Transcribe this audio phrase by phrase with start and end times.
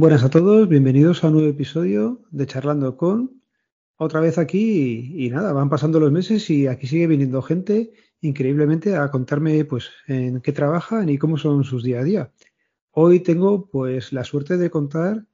[0.00, 3.42] Buenas a todos, bienvenidos a un nuevo episodio de Charlando con.
[3.98, 7.92] Otra vez aquí y, nada, van pasando los meses y aquí sigue viniendo gente
[8.22, 12.32] increíblemente a contarme pues en qué trabajan y cómo son sus día a día.
[12.92, 15.26] Hoy tengo pues la suerte de contar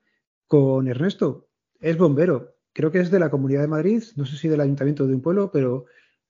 [0.48, 1.46] con Ernesto.
[1.78, 5.06] Es bombero, creo que es de la Comunidad de Madrid, no sé si del Ayuntamiento
[5.06, 5.84] de un pueblo, pero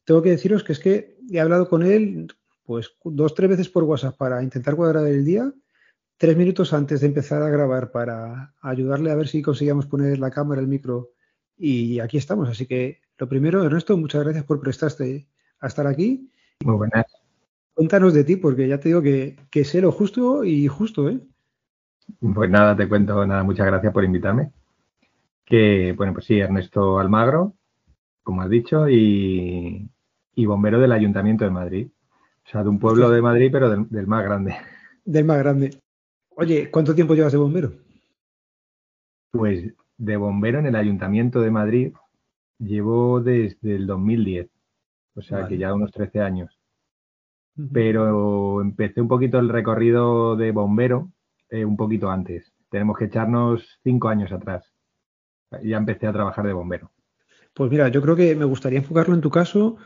[0.05, 2.27] tengo que deciros que es que he hablado con él
[2.65, 5.51] pues dos, tres veces por WhatsApp para intentar cuadrar el día
[6.19, 10.31] tres minutos antes de empezar a grabar para ayudarle a ver si conseguíamos poner la
[10.31, 11.11] cámara, el micro
[11.57, 12.49] y aquí estamos.
[12.49, 15.27] Así que lo primero, Ernesto, muchas gracias por prestarte
[15.61, 16.31] a estar aquí.
[16.65, 17.07] Muy buenas.
[17.75, 21.21] Cuéntanos de ti, porque ya te digo que, que sé lo justo y justo, ¿eh?
[22.35, 24.53] Pues nada, te cuento, nada, muchas gracias por invitarme.
[25.45, 27.55] Que, bueno, pues sí, Ernesto Almagro,
[28.23, 29.89] como has dicho, y,
[30.35, 31.89] bombero del Ayuntamiento de Madrid.
[32.47, 34.57] O sea, de un pueblo de Madrid, pero del más grande.
[35.05, 35.71] Del más grande.
[36.39, 37.73] Oye, ¿cuánto tiempo llevas de bombero?
[39.31, 41.93] Pues de bombero en el Ayuntamiento de Madrid
[42.59, 44.51] llevo desde el 2010,
[45.15, 46.61] o sea que ya unos 13 años.
[47.73, 51.11] Pero empecé un poquito el recorrido de bombero
[51.49, 52.53] eh, un poquito antes.
[52.69, 54.71] Tenemos que echarnos cinco años atrás.
[55.63, 56.93] Ya empecé a trabajar de bombero.
[57.55, 59.79] Pues mira, yo creo que me gustaría enfocarlo en tu caso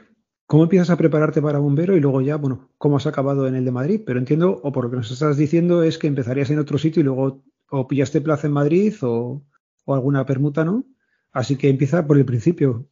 [0.51, 3.65] ¿Cómo empiezas a prepararte para bombero y luego ya, bueno, cómo has acabado en el
[3.65, 4.01] de Madrid?
[4.05, 7.03] Pero entiendo, o por lo que nos estás diciendo, es que empezarías en otro sitio
[7.03, 9.45] y luego o pillaste plaza en Madrid o,
[9.87, 10.83] alguna permuta, ¿no?
[11.31, 12.85] Así que empieza por el principio.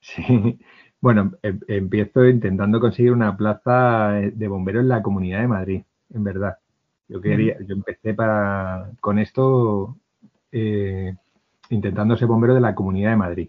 [0.00, 0.58] Sí,
[1.00, 5.82] bueno, em, empiezo intentando conseguir una plaza de bombero en la Comunidad de Madrid,
[6.12, 6.58] en verdad.
[7.06, 9.96] Yo quería, yo empecé para con esto
[10.50, 11.14] eh,
[11.70, 13.48] intentando ser bombero de la Comunidad de Madrid.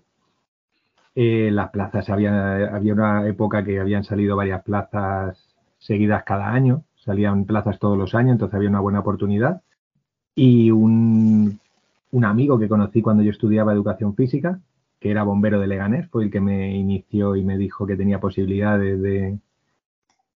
[1.20, 6.84] Eh, las plazas, había, había una época que habían salido varias plazas seguidas cada año,
[6.96, 9.64] salían plazas todos los años, entonces había una buena oportunidad.
[10.36, 11.60] Y un,
[12.24, 14.60] amigo que conocí cuando yo estudiaba educación física,
[15.00, 18.20] que era bombero de Leganés, fue el que me inició y me dijo que tenía
[18.20, 19.40] posibilidades de,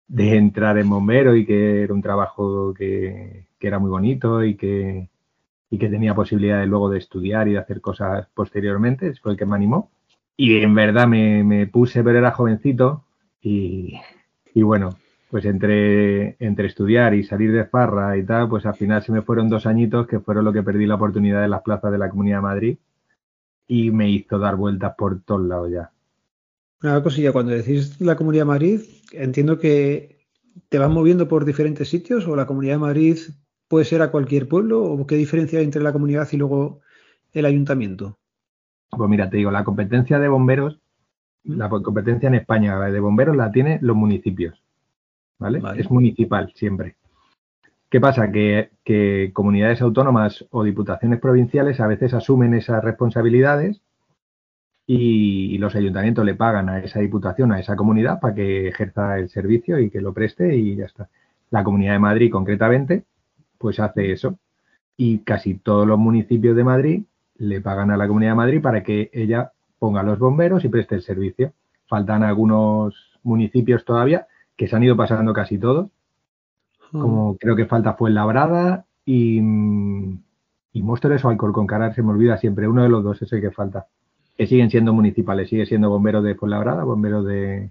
[0.06, 4.56] de entrar en bombero y que era un trabajo que, que era muy bonito y
[4.56, 5.08] que,
[5.70, 9.46] y que tenía posibilidades luego de estudiar y de hacer cosas posteriormente, fue el que
[9.46, 9.90] me animó.
[10.40, 13.04] Y en verdad me, puse, pero era jovencito
[13.42, 14.00] y,
[14.54, 14.96] bueno,
[15.30, 19.22] pues entre, entre estudiar y salir de farra y tal, pues al final se me
[19.22, 22.08] fueron dos añitos que fueron lo que perdí la oportunidad de las plazas de la
[22.08, 22.78] Comunidad de Madrid
[23.66, 25.90] y me hizo dar vueltas por todos lados ya.
[26.84, 30.24] Una cosilla, cuando decís la Comunidad de Madrid, entiendo que
[30.68, 33.18] te vas moviendo por diferentes sitios o la Comunidad de Madrid
[33.66, 36.80] puede ser a cualquier pueblo o qué diferencia hay entre la comunidad y luego
[37.32, 38.17] el ayuntamiento.
[38.90, 40.78] Pues mira, te digo, la competencia de bomberos,
[41.44, 44.62] la competencia en España de bomberos la tienen los municipios.
[45.38, 45.60] ¿vale?
[45.76, 46.96] Es municipal siempre.
[47.90, 48.30] ¿Qué pasa?
[48.30, 53.80] Que, comunidades autónomas o diputaciones provinciales a veces asumen esas responsabilidades
[54.86, 59.28] y, los ayuntamientos le pagan a esa diputación, a esa comunidad, para que ejerza el
[59.28, 61.08] servicio y que lo preste y ya está.
[61.50, 63.04] La Comunidad de Madrid, concretamente,
[63.58, 64.38] pues hace eso.
[64.96, 67.02] Y casi todos los municipios de Madrid
[67.38, 70.96] le pagan a la Comunidad de Madrid para que ella ponga los bomberos y preste
[70.96, 71.52] el servicio.
[71.86, 74.26] Faltan algunos municipios todavía
[74.56, 75.88] que se han ido pasando casi todos,
[76.82, 76.88] ah.
[76.90, 82.82] como creo que falta Fuenlabrada y, y Móstoles o Alcorcón se me olvida siempre, uno
[82.82, 83.86] de los dos es el que falta.
[84.36, 87.70] Que siguen siendo municipales, sigue siendo bombero de Fuenlabrada, bombero de,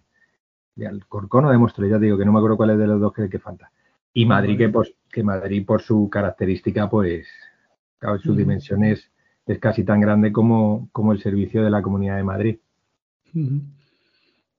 [0.76, 3.02] de Alcorcón o de Móstoles, ya digo que no me acuerdo cuál es de los
[3.02, 3.70] dos que, que falta.
[4.14, 7.28] Y Madrid, que, pues, que Madrid por su característica, pues,
[8.00, 9.12] claro, sus dimensiones
[9.48, 12.58] es casi tan grande como, como el servicio de la Comunidad de Madrid.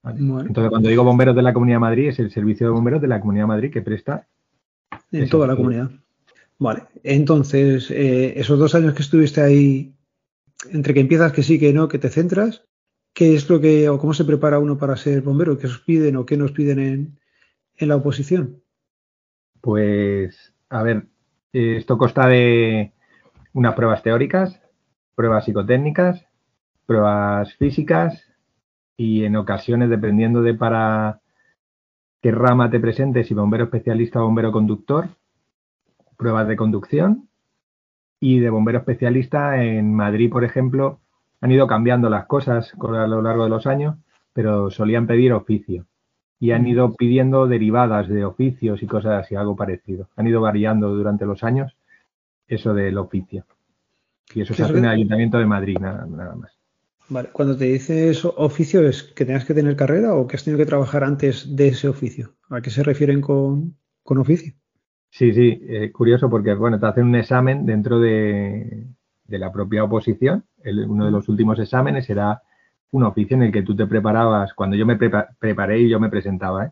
[0.02, 3.08] Entonces, cuando digo bomberos de la Comunidad de Madrid, es el servicio de bomberos de
[3.08, 4.26] la Comunidad de Madrid que presta.
[5.12, 5.90] En toda la comunidad.
[6.58, 9.92] Vale, entonces, eh, esos dos años que estuviste ahí,
[10.70, 12.64] entre que empiezas que sí, que no, que te centras,
[13.12, 15.58] ¿qué es lo que, o cómo se prepara uno para ser bombero?
[15.58, 17.18] ¿Qué os piden o qué nos piden en,
[17.76, 18.62] en la oposición?
[19.60, 21.06] Pues, a ver,
[21.52, 22.92] esto consta de
[23.52, 24.60] unas pruebas teóricas,
[25.18, 26.24] pruebas psicotécnicas,
[26.86, 28.22] pruebas físicas
[28.96, 31.18] y en ocasiones, dependiendo de para
[32.22, 35.08] qué rama te presentes, si bombero especialista o bombero conductor,
[36.16, 37.28] pruebas de conducción
[38.20, 41.00] y de bombero especialista en Madrid, por ejemplo,
[41.40, 43.96] han ido cambiando las cosas a lo largo de los años,
[44.32, 45.86] pero solían pedir oficio
[46.38, 50.10] y han ido pidiendo derivadas de oficios y cosas así, algo parecido.
[50.14, 51.76] Han ido variando durante los años
[52.46, 53.46] eso del oficio.
[54.34, 56.52] Y eso se hace en el Ayuntamiento de Madrid, nada, más.
[57.08, 60.58] Vale, cuando te dices oficio, ¿es que tengas que tener carrera o que has tenido
[60.58, 62.34] que trabajar antes de ese oficio?
[62.50, 64.52] ¿A qué se refieren con, oficio?
[65.10, 68.86] Sí, sí, es curioso porque, bueno, te hacen un examen dentro de,
[69.26, 70.44] la propia oposición.
[70.64, 72.42] uno de los últimos exámenes era
[72.90, 76.10] un oficio en el que tú te preparabas, cuando yo me preparé y yo me
[76.10, 76.70] presentaba, ¿eh?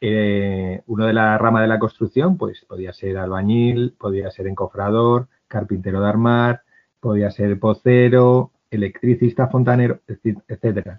[0.00, 5.28] Eh, uno de la rama de la construcción, pues podía ser albañil, podía ser encofrador,
[5.48, 6.62] carpintero de armar,
[7.00, 10.00] podía ser pocero, electricista, fontanero,
[10.48, 10.98] etcétera.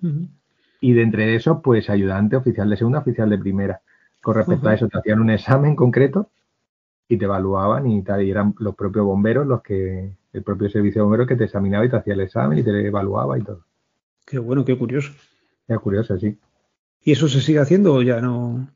[0.80, 3.82] Y de entre eso, pues ayudante, oficial de segunda, oficial de primera.
[4.22, 6.30] Con respecto a eso, te hacían un examen concreto
[7.08, 11.02] y te evaluaban y, tal, y eran los propios bomberos los que, el propio servicio
[11.02, 13.64] de bomberos que te examinaba y te hacía el examen y te evaluaba y todo.
[14.26, 15.14] Qué bueno, qué curioso.
[15.68, 16.38] Qué curioso, sí.
[17.04, 18.68] ¿Y eso se sigue haciendo o ya no?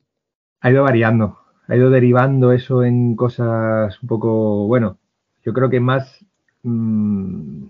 [0.61, 4.97] Ha ido variando, ha ido derivando eso en cosas un poco, bueno,
[5.43, 6.25] yo creo que más
[6.63, 7.65] mm,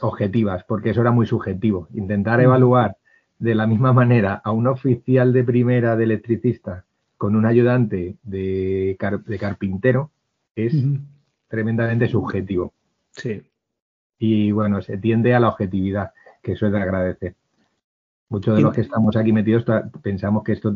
[0.00, 1.88] objetivas, porque eso era muy subjetivo.
[1.94, 2.42] Intentar mm.
[2.42, 2.96] evaluar
[3.38, 6.84] de la misma manera a un oficial de primera de electricista
[7.18, 8.96] con un ayudante de,
[9.26, 10.10] de carpintero
[10.54, 10.74] es
[11.48, 12.72] tremendamente subjetivo.
[13.10, 13.42] Sí.
[14.18, 16.12] Y bueno, se tiende a la objetividad
[16.42, 17.34] que eso es de agradecer.
[18.28, 19.64] Muchos de los que estamos aquí metidos
[20.02, 20.74] pensamos que esto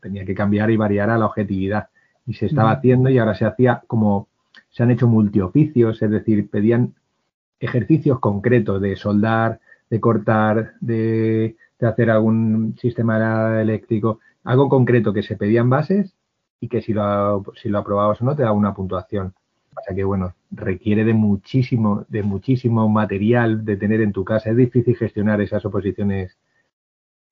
[0.00, 1.88] tenía que cambiar y variar a la objetividad.
[2.26, 4.28] Y se estaba haciendo y ahora se hacía como,
[4.72, 6.94] se han hecho multioficios, es decir, pedían
[7.60, 15.36] ejercicios concretos de soldar, de cortar, de, hacer algún sistema eléctrico, algo concreto que se
[15.36, 16.14] pedían bases
[16.60, 19.34] y que si lo, si lo aprobabas o no te da una puntuación.
[19.76, 24.50] O sea que bueno, requiere de muchísimo, de muchísimo material de tener en tu casa.
[24.50, 26.36] Es difícil gestionar esas oposiciones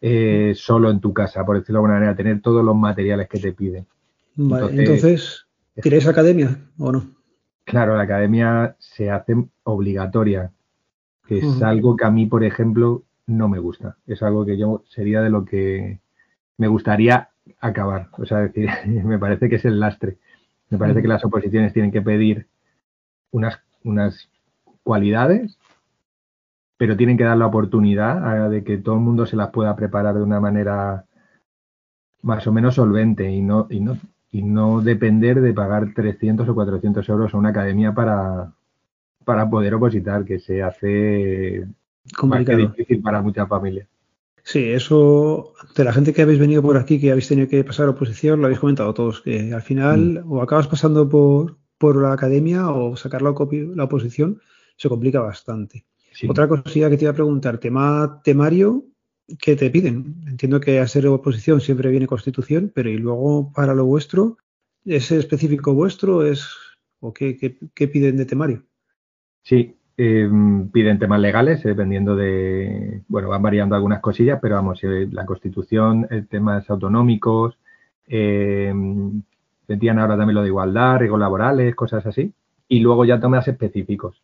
[0.00, 3.38] eh, solo en tu casa, por decirlo de alguna manera, tener todos los materiales que
[3.38, 3.86] te piden.
[4.34, 5.46] Vale, entonces,
[5.76, 7.19] entonces academia o no?
[7.70, 10.50] Claro, la academia se hace obligatoria,
[11.26, 13.96] que es algo que a mí, por ejemplo, no me gusta.
[14.06, 16.00] Es algo que yo sería de lo que
[16.56, 17.30] me gustaría
[17.60, 18.08] acabar.
[18.18, 18.68] O sea, decir,
[19.04, 20.18] me parece que es el lastre.
[20.68, 22.48] Me parece que las oposiciones tienen que pedir
[23.30, 24.28] unas, unas
[24.82, 25.58] cualidades,
[26.76, 30.14] pero tienen que dar la oportunidad de que todo el mundo se las pueda preparar
[30.14, 31.04] de una manera
[32.22, 33.96] más o menos solvente y no, y no,
[34.32, 38.52] y no depender de pagar 300 o 400 euros a una academia para,
[39.24, 41.66] para poder opositar, que se hace
[42.22, 43.88] más que difícil para muchas familias.
[44.42, 47.88] Sí, eso de la gente que habéis venido por aquí, que habéis tenido que pasar
[47.88, 50.32] oposición, lo habéis comentado todos, que al final mm.
[50.32, 53.34] o acabas pasando por, por la academia o sacar la,
[53.74, 54.40] la oposición
[54.76, 55.84] se complica bastante.
[56.28, 58.84] Otra cosilla que te iba a preguntar, tema temario,
[59.38, 60.16] ¿qué te piden?
[60.26, 64.38] Entiendo que a ser oposición siempre viene constitución, pero y luego para lo vuestro,
[64.84, 66.24] ¿es específico vuestro?
[66.24, 66.48] ¿Es,
[67.00, 67.36] ¿O qué,
[67.74, 68.64] qué piden de temario?
[69.42, 75.06] Sí, Em, piden temas legales, dependiendo de, bueno, van variando algunas cosillas, pero vamos, eh,
[75.12, 77.58] la Constitución, temas autonómicos,
[78.06, 78.72] eh,
[79.68, 82.32] ahora también lo de igualdad, riesgos laborales, cosas así,
[82.66, 84.22] y luego ya temas específicos.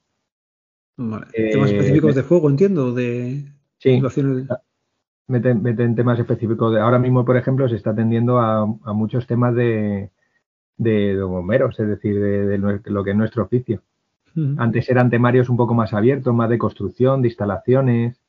[0.97, 1.27] Vale.
[1.53, 3.45] temas eh, específicos de fuego, entiendo, de
[3.77, 4.01] sí,
[5.29, 6.73] Meten, temas específicos.
[6.73, 10.11] De, ahora mismo, por ejemplo, se está atendiendo a, muchos temas de,
[10.77, 13.83] de, bomberos, es decir, de, lo que es nuestro oficio.
[14.59, 18.21] Antes eran temarios un poco más abiertos, más de construcción, de instalaciones,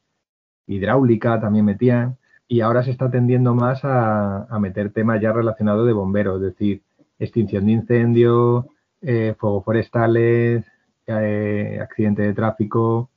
[0.66, 2.18] hidráulica también metían.
[2.48, 6.82] Y ahora se está tendiendo más a, meter temas ya relacionados de bomberos, es decir,
[7.20, 8.70] extinción de incendio,
[9.02, 10.66] eh, fuegos forestales,
[11.08, 13.10] eh, accidente de tráfico,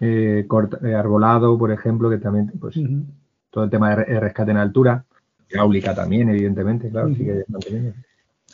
[0.00, 0.46] eh,
[0.96, 2.78] arbolado, por ejemplo, que también, pues,
[3.50, 5.04] todo el tema de rescate en altura,
[5.48, 7.10] hidráulica también, evidentemente, claro,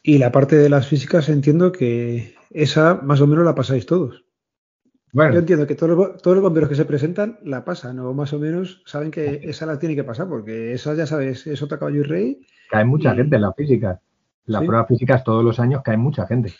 [0.03, 4.25] Y la parte de las físicas entiendo que esa más o menos la pasáis todos.
[5.13, 5.35] Bueno.
[5.35, 8.33] Yo entiendo que todos los, todos los bomberos que se presentan la pasan, o más
[8.33, 11.79] o menos saben que esa la tiene que pasar, porque esa ya sabes, es otra
[11.79, 12.47] caballo y rey.
[12.71, 14.01] Cae mucha gente en la física.
[14.47, 16.55] Las pruebas físicas todos los años cae mucha gente.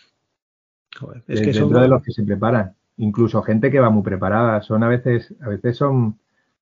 [1.27, 2.75] es que dentro de los que se preparan.
[2.97, 4.61] Incluso gente que va muy preparada.
[4.61, 6.19] Son a veces, a veces son,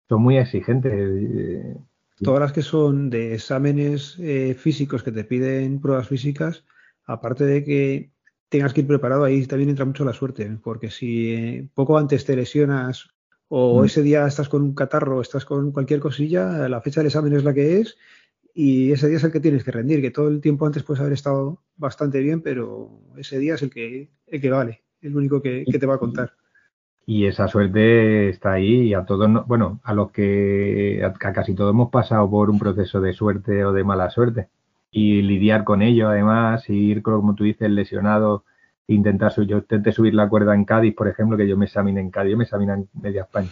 [0.09, 0.93] son muy exigentes.
[0.95, 1.77] Eh,
[2.21, 6.65] todas las que son de exámenes eh, físicos que te piden pruebas físicas,
[7.05, 8.11] aparte de que
[8.49, 12.25] tengas que ir preparado, ahí también entra mucho la suerte, porque si eh, poco antes
[12.25, 13.11] te lesionas
[13.49, 13.85] o mm.
[13.85, 17.45] ese día estás con un catarro, estás con cualquier cosilla, la fecha del examen es
[17.45, 17.97] la que es
[18.55, 21.01] y ese día es el que tienes que rendir, que todo el tiempo antes puedes
[21.01, 25.41] haber estado bastante bien, pero ese día es el que, el que vale, el único
[25.41, 26.33] que, te va a contar.
[27.07, 31.73] Y esa suerte está ahí y a todos, bueno, a los que a casi todos
[31.73, 34.49] hemos pasado por un proceso de suerte o de mala suerte
[34.91, 38.45] y lidiar con ello además, y ir, como tú dices, lesionado,
[38.87, 42.11] intentar, yo intenté subir la cuerda en Cádiz, por ejemplo, que yo me examiné en
[42.11, 43.51] Cádiz, yo me examiné en media España.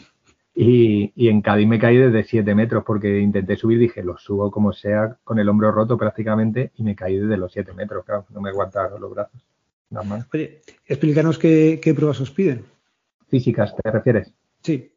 [0.54, 4.72] Y, en Cádiz me caí desde 7 metros porque intenté subir, dije, lo subo como
[4.72, 8.40] sea, con el hombro roto prácticamente, y me caí desde los 7 metros, claro, no
[8.40, 9.42] me aguantaron los brazos.
[9.94, 10.28] Nada más.
[10.34, 12.64] Oye, explícanos qué, pruebas os piden.
[13.28, 14.34] Físicas, ¿te refieres?
[14.60, 14.92] Sí.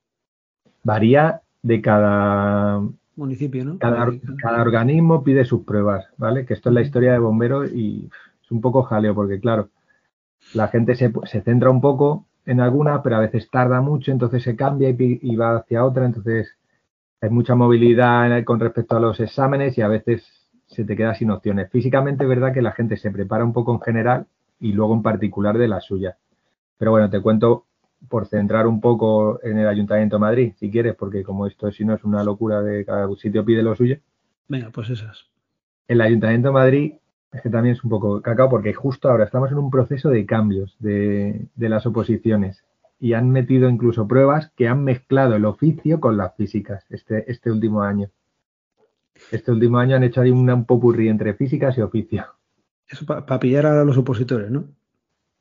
[0.83, 2.81] Varía de cada
[3.15, 3.77] municipio, ¿no?
[3.77, 4.11] Cada,
[4.41, 6.47] cada, organismo pide sus pruebas, ¿vale?
[6.47, 8.09] Que esto es la historia de bomberos y
[8.43, 9.69] es un poco jaleo porque, claro,
[10.55, 14.41] la gente se, se centra un poco en alguna, pero a veces tarda mucho, entonces
[14.41, 16.57] se cambia y, va hacia otra, entonces
[17.21, 20.25] hay mucha movilidad con respecto a los exámenes y a veces
[20.65, 21.69] se te queda sin opciones.
[21.69, 24.27] Físicamente es verdad que la gente se prepara un poco en general
[24.59, 26.17] y luego en particular de la suya.
[26.77, 27.65] Pero bueno, te cuento
[28.09, 31.83] por centrar un poco en el Ayuntamiento de Madrid, si quieres, porque como esto si
[31.83, 33.97] no es una locura de cada sitio pide lo suyo.
[34.47, 35.25] Venga, pues esas.
[35.87, 36.93] El Ayuntamiento de Madrid
[37.31, 40.25] es que también es un poco cacao porque justo ahora estamos en un proceso de
[40.25, 42.63] cambios de, las oposiciones
[42.99, 47.51] y han metido incluso pruebas que han mezclado el oficio con las físicas este, este
[47.51, 48.09] último año.
[49.31, 52.25] Este último año han hecho ahí un, popurrí entre físicas y oficio.
[52.87, 54.65] Eso para pillar a los opositores, ¿no?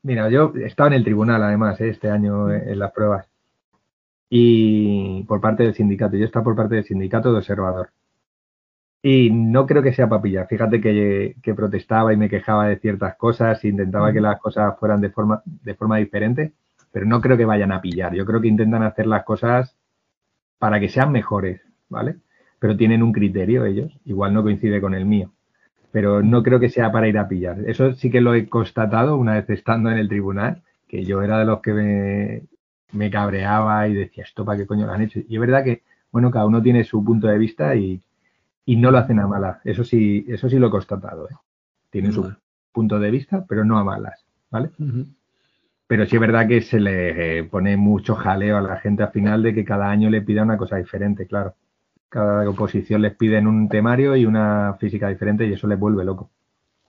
[0.03, 1.89] Mira, yo estaba en el tribunal además ¿eh?
[1.89, 3.27] este año en las pruebas
[4.29, 6.17] y por parte del sindicato.
[6.17, 7.89] Yo estaba por parte del sindicato de observador.
[9.01, 10.45] Y no creo que sea papilla.
[10.47, 15.09] Fíjate que, protestaba y me quejaba de ciertas cosas, intentaba que las cosas fueran de
[15.09, 16.53] forma, de forma diferente,
[16.91, 18.13] pero no creo que vayan a pillar.
[18.13, 19.75] Yo creo que intentan hacer las cosas
[20.59, 22.17] para que sean mejores, ¿vale?
[22.59, 25.31] Pero tienen un criterio ellos, igual no coincide con el mío,
[25.91, 27.57] pero no creo que sea para ir a pillar.
[27.65, 31.39] Eso sí que lo he constatado una vez estando en el tribunal, que yo era
[31.39, 32.43] de los que me,
[32.91, 35.19] me cabreaba y decía, ¿esto para qué coño lo han hecho?
[35.27, 38.01] Y es verdad que, bueno, cada uno tiene su punto de vista y,
[38.65, 39.59] y no lo hacen a malas.
[39.63, 41.29] Eso sí, eso sí lo he constatado.
[41.29, 41.35] ¿eh?
[41.89, 42.33] Tienen su
[42.71, 44.69] punto de vista, pero no a malas, ¿vale?
[45.87, 49.41] Pero sí es verdad que se le pone mucho jaleo a la gente al final
[49.41, 51.55] de que cada año le pida una cosa diferente, claro.
[52.09, 56.29] Cada oposición les piden un temario y una física diferente y eso les vuelve loco.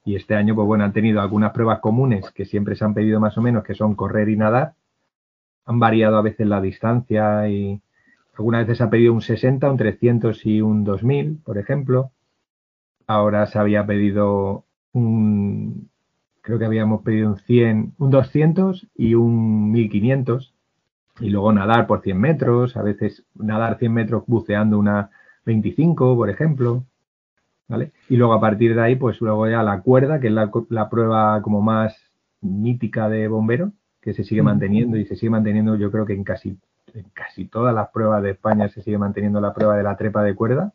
[0.04, 3.20] Y este año, pues bueno, han tenido algunas pruebas comunes que siempre se han pedido
[3.20, 4.74] más o menos, que son correr y nadar.
[5.66, 7.80] Han variado a veces la distancia y,
[8.38, 12.12] algunas veces ha pedido un 60, un 300 y un 2000, por ejemplo.
[13.08, 15.90] Ahora se había pedido un,
[16.40, 20.54] creo que habíamos pedido un 100, un 200 y un 1500.
[21.20, 25.10] Y luego nadar por 100 metros, a veces nadar 100 metros buceando una
[25.44, 26.84] 25, por ejemplo.
[27.68, 27.92] ¿Vale?
[28.08, 30.88] Y luego a partir de ahí, pues luego ya la cuerda, que es la, la
[30.88, 31.94] prueba como más
[32.40, 36.24] mítica de bombero, que se sigue manteniendo y se sigue manteniendo yo creo que en
[36.24, 36.56] casi
[36.94, 40.22] en casi todas las pruebas de España se sigue manteniendo la prueba de la trepa
[40.22, 40.72] de cuerda.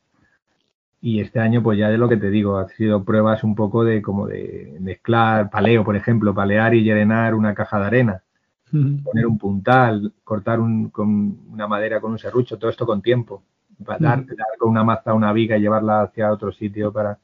[1.01, 3.83] Y este año, pues ya es lo que te digo, ha sido pruebas un poco
[3.83, 8.23] de como de mezclar paleo, por ejemplo, palear y llenar una caja de arena,
[9.03, 10.59] poner un puntal, cortar
[10.91, 13.43] con una madera con un serrucho, todo esto con tiempo,
[13.99, 14.25] dar,
[14.57, 17.19] con una maza una viga y llevarla hacia otro sitio para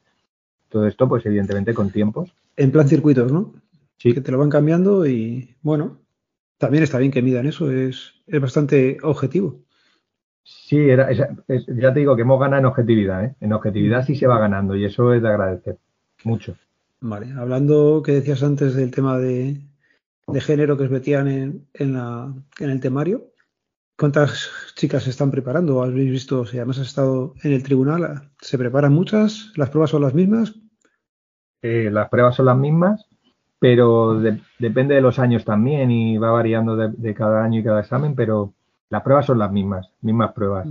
[0.68, 2.32] todo esto, pues evidentemente con tiempos.
[2.56, 3.52] En plan circuitos, ¿no?
[3.96, 4.14] Sí.
[4.14, 5.98] Que te lo van cambiando y bueno,
[6.58, 9.60] también está bien que midan eso, es, bastante objetivo.
[10.42, 13.34] Sí, era, ya te digo que hemos ganado en objetividad, ¿eh?
[13.40, 15.78] En objetividad sí se va ganando y eso es de agradecer
[16.24, 16.56] mucho.
[17.00, 19.60] Vale, hablando que decías antes del tema de,
[20.38, 23.32] género que os metían en, en, el temario,
[23.98, 25.82] ¿cuántas chicas se están preparando?
[25.82, 29.52] ¿Habéis visto, si además has estado en el tribunal, ¿se preparan muchas?
[29.56, 30.54] ¿Las pruebas son las mismas?
[31.62, 33.10] Eh, las pruebas son las mismas
[33.60, 34.18] pero
[34.58, 38.54] depende de los años también y va variando de, cada año y cada examen, pero
[38.88, 40.66] las pruebas son las mismas, mismas pruebas.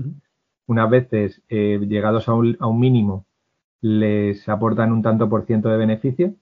[0.66, 3.26] Unas veces, eh, llegados a un, a un, mínimo,
[3.82, 6.34] les aportan un tanto por ciento de beneficio.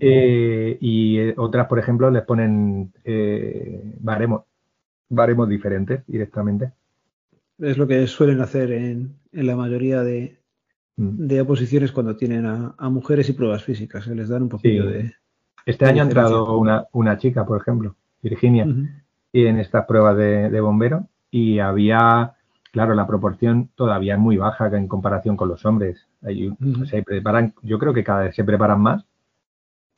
[0.00, 2.92] Eh, y eh, otras, por ejemplo, les ponen
[4.00, 4.42] baremos,
[5.08, 6.72] baremos diferentes directamente.
[7.58, 10.38] Es lo que suelen hacer en la mayoría de,
[10.98, 11.28] Mm.
[11.28, 15.12] de oposiciones cuando tienen a, mujeres y pruebas físicas, se les dan un poquito de...
[15.64, 16.58] Este año ha entrado
[16.92, 18.66] una, chica, por ejemplo, Virginia,
[19.32, 22.32] y en estas pruebas de, bombero y había,
[22.72, 26.08] claro, la proporción todavía es muy baja en comparación con los hombres.
[26.86, 29.04] se preparan, yo creo que cada vez se preparan más.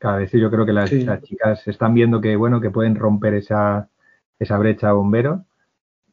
[0.00, 3.90] Cada vez yo creo que las, chicas están viendo que, bueno, que pueden romper esa,
[4.38, 5.44] esa brecha bombero,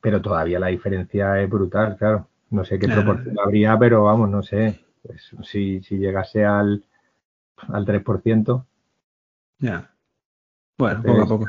[0.02, 2.28] pero todavía la diferencia es brutal, claro.
[2.50, 4.82] No sé qué proporción habría, pero vamos, no sé.
[5.04, 6.84] Pues, si, si llegase al,
[7.56, 8.66] al 3%.
[9.60, 9.90] Ya.
[10.78, 11.46] Bueno, poco a poco.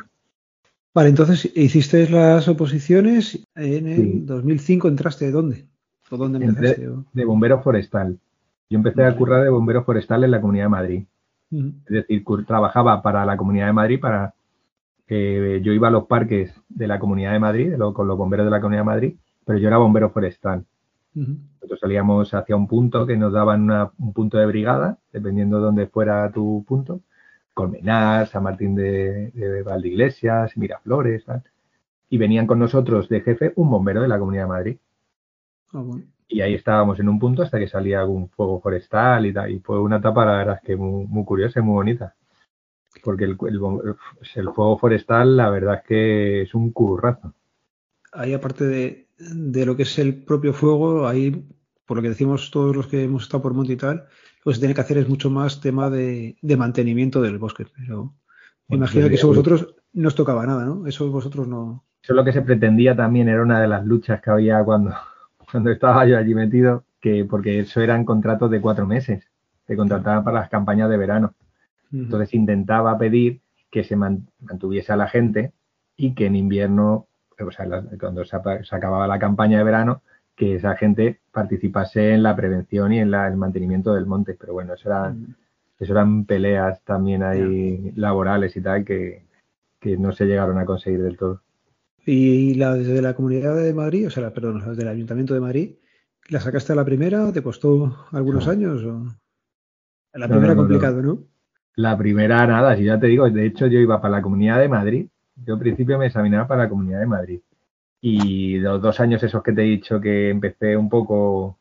[0.95, 3.45] Vale, entonces hiciste las oposiciones.
[3.57, 5.66] En el 2005 entraste de dónde?
[6.09, 6.88] ¿O dónde empezaste?
[7.12, 8.16] De bombero forestal.
[8.71, 11.04] Yo empecé a currar de bombero forestal en la Comunidad de Madrid.
[11.50, 14.34] Es decir, trabajaba para la Comunidad de Madrid para
[15.08, 18.60] yo iba a los parques de la Comunidad de Madrid, con los bomberos de la
[18.60, 20.64] Comunidad de Madrid, pero yo era bombero forestal.
[21.14, 25.86] Nosotros salíamos hacia un punto que nos daban un punto de brigada, dependiendo de dónde
[25.86, 27.00] fuera tu punto.
[27.54, 31.24] Colmenar, San Martín de, de Valdeiglesias, Miraflores,
[32.10, 34.76] y venían con nosotros de jefe un bombero de la Comunidad de Madrid.
[35.72, 35.82] Ah,
[36.28, 39.50] y ahí estábamos en un punto hasta que salía algún fuego forestal y tal.
[39.50, 42.14] Y fue una etapa, la verdad, es que muy, curiosa y muy bonita.
[43.02, 47.32] Porque el, el, fuego forestal, la verdad es que es un currazo.
[48.12, 51.47] Ahí, aparte de, de lo que es el propio fuego, ahí,
[51.87, 54.06] por lo que decimos todos los que hemos estado por monte y tal,
[54.44, 57.66] lo que se tiene que hacer es mucho más tema de, mantenimiento del bosque.
[57.75, 58.14] Pero
[58.68, 60.87] me imagino que eso vosotros no os tocaba nada, ¿no?
[60.87, 61.85] Eso vosotros no.
[62.02, 64.94] Eso lo que se pretendía también era una de las luchas que había cuando,
[65.50, 69.28] cuando estaba yo allí metido, que porque eso eran contratos de cuatro meses,
[69.66, 71.34] se contrataban para las campañas de verano.
[71.92, 73.40] Entonces intentaba pedir
[73.70, 75.52] que se mantuviese a la gente
[75.96, 77.08] y que en invierno
[77.46, 77.66] o sea,
[78.00, 80.02] cuando se, acababa la campaña de verano,
[80.34, 84.36] que esa gente participase en la prevención y en el mantenimiento del monte.
[84.38, 85.36] Pero bueno, eso eran,
[85.78, 89.26] eso eran peleas también ahí laborales y tal que,
[89.98, 91.42] no se llegaron a conseguir del todo.
[92.10, 95.40] ¿Y la desde la Comunidad de Madrid, o sea, la, perdón, desde el Ayuntamiento de
[95.40, 95.74] Madrid,
[96.28, 97.30] la sacaste a la primera?
[97.32, 98.82] ¿Te costó algunos años?
[98.82, 99.04] O...
[100.14, 101.18] La primera complicado, ¿no?
[101.76, 104.68] La primera nada, si ya te digo, de hecho yo iba para la Comunidad de
[104.68, 105.06] Madrid
[105.44, 107.40] yo al principio me examinaba para la Comunidad de Madrid.
[108.00, 111.58] Y los dos años esos que te he dicho que empecé un poco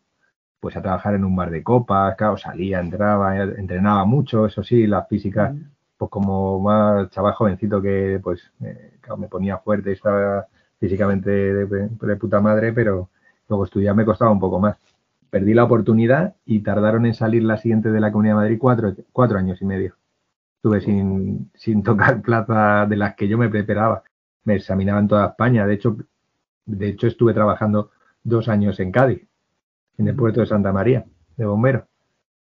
[0.59, 4.87] pues a trabajar en un bar de copas, claro, salía, entraba, entrenaba mucho, eso sí,
[4.87, 5.55] las físicas,
[5.97, 8.51] pues como más chaval jovencito que pues
[9.15, 10.47] me ponía fuerte y estaba
[10.79, 13.09] físicamente de, puta madre, pero
[13.47, 14.77] luego estudiar me costaba un poco más.
[15.29, 18.95] Perdí la oportunidad y tardaron en salir la siguiente de la Comunidad de Madrid cuatro,
[19.11, 19.95] cuatro años y medio
[20.57, 24.03] estuve sin, sin tocar plaza de las que yo me preparaba.
[24.43, 25.65] Me examinaba en toda España.
[25.65, 25.97] De hecho,
[26.65, 27.91] de hecho estuve trabajando
[28.23, 29.27] dos años en Cádiz,
[29.97, 31.05] en el puerto de Santa María,
[31.37, 31.87] de bombero,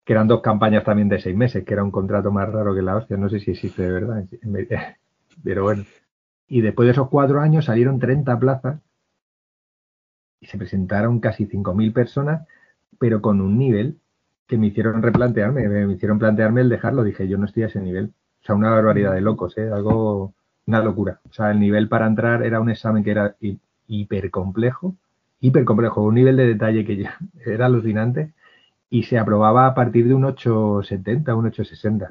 [0.05, 2.83] que eran dos campañas también de seis meses, que era un contrato más raro que
[2.83, 3.17] la hostia.
[3.17, 4.25] No sé si existe de verdad,
[5.45, 5.85] pero bueno.
[6.49, 8.81] Y después de esos cuatro años salieron 30 plazas
[10.41, 12.47] y se presentaron casi 5.000 personas,
[12.99, 13.99] pero con un nivel
[14.47, 17.03] que me hicieron replantearme, me hicieron plantearme el dejarlo.
[17.03, 18.13] Dije, yo no estoy a ese nivel.
[18.43, 19.71] O sea, una barbaridad de locos, ¿eh?
[19.73, 20.35] Algo,
[20.67, 21.21] una locura.
[21.31, 23.37] O sea, el nivel para entrar era un examen que era
[23.87, 24.97] hiper complejo,
[25.41, 28.33] hiper complejo, un nivel de detalle que ya era alucinante
[28.91, 32.11] y se aprobaba a partir de un 870, un 860.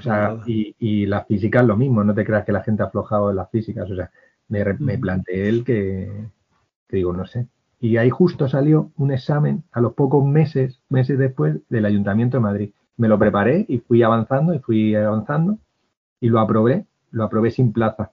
[0.00, 2.86] O sea, y, y las físicas lo mismo, no te creas que la gente ha
[2.86, 3.90] aflojado en las físicas.
[3.90, 4.10] O sea,
[4.48, 6.10] me, me planteé el que,
[6.88, 7.46] que digo, no sé,
[7.78, 12.42] y ahí justo salió un examen a los pocos meses, meses después del Ayuntamiento de
[12.42, 12.70] Madrid.
[12.96, 15.58] Me lo preparé y fui avanzando y fui avanzando
[16.18, 18.12] y lo aprobé, lo aprobé sin plaza.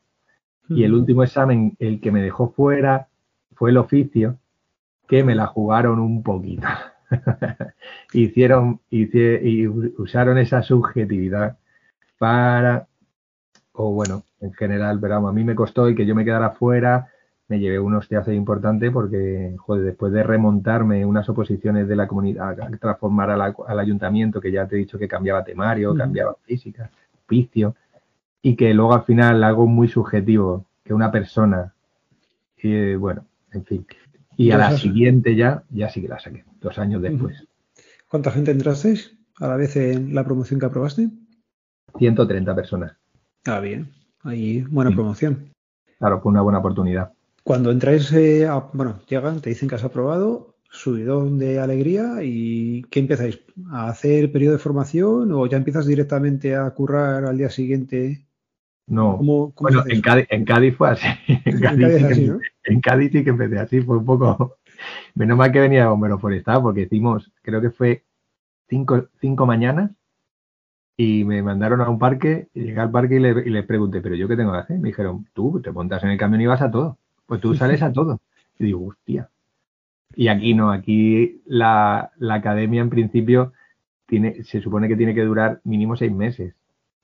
[0.69, 3.07] Y el último examen, el que me dejó fuera,
[3.55, 4.37] fue el oficio,
[5.07, 6.67] que me la jugaron un poquito.
[8.13, 11.57] Hicieron y usaron esa subjetividad
[12.17, 12.87] para,
[13.73, 17.09] o bueno, en general, pero a mí me costó y que yo me quedara fuera
[17.47, 22.59] me llevé un hostiazo importante porque, joder, después de remontarme unas oposiciones de la comunidad,
[22.59, 26.89] a transformar al ayuntamiento, que ya te he dicho que cambiaba temario, cambiaba física,
[27.23, 27.75] oficio,
[28.41, 31.73] y que luego al final algo muy subjetivo, que una persona,
[32.61, 33.85] y bueno, en fin.
[34.35, 37.47] Y a la siguiente ya, ya sí que la saqué, dos años después.
[38.09, 41.09] ¿Cuánta gente entrasteis a la vez en la promoción que aprobaste?
[41.97, 42.97] 130 personas.
[43.45, 43.91] Ah, bien.
[44.23, 45.53] Ahí buena promoción.
[45.99, 47.11] Claro, fue una buena oportunidad.
[47.43, 52.99] Cuando entráis, eh, bueno, llegan, te dicen que has aprobado, subidón de alegría y ¿qué
[52.99, 53.39] empezáis?
[53.71, 58.27] ¿A hacer periodo de formación o ya empiezas directamente a currar al día siguiente?
[58.87, 61.07] No, bueno, en Cádiz, fue así.
[62.69, 64.57] En Cádiz, sí que empecé así, fue un poco...
[65.15, 68.03] Menos mal que venía de bombero forestal porque hicimos, creo que fue
[68.69, 69.91] cinco, cinco mañanas
[70.97, 74.15] y me mandaron a un parque, llegué al parque y, le, y les pregunté, ¿pero
[74.15, 74.79] yo qué tengo que hacer?
[74.79, 76.97] Me dijeron, tú te montas en el camión y vas a todo.
[77.27, 78.19] Pues tú sales a todo.
[78.57, 79.29] Y digo, hostia.
[80.15, 83.53] Y aquí no, aquí la, academia en principio
[84.07, 86.55] tiene, se supone que tiene que durar mínimo seis meses.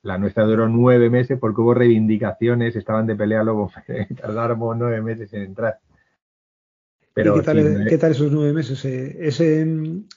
[0.02, 3.72] La nuestra duró nueve meses porque hubo reivindicaciones, estaban de pelea, luego
[4.20, 5.78] tardamos nueve meses en entrar.
[7.14, 8.84] Pero qué, tal, esos nueve meses?
[8.86, 9.68] ¿Ese,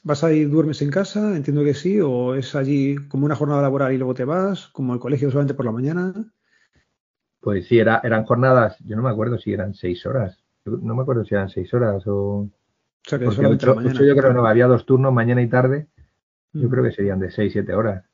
[0.02, 1.36] ¿Vas a ir, duermes en casa?
[1.36, 2.00] Entiendo que sí.
[2.00, 4.68] ¿O es allí como una jornada laboral y luego te vas?
[4.68, 6.14] ¿Como el colegio solamente por la mañana?
[7.40, 10.42] Pues sí, era, eran jornadas, yo no me acuerdo si eran seis horas.
[10.64, 12.48] no me acuerdo si eran seis horas o.
[12.48, 15.86] O sea que ocho, yo creo que no, había dos turnos, mañana y tarde.
[16.52, 16.70] Yo mm.
[16.70, 18.04] creo que serían de seis, siete horas.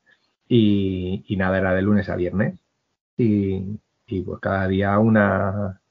[0.47, 2.59] Y, nada, era de lunes a viernes.
[3.17, 5.81] Y, y pues cada día una,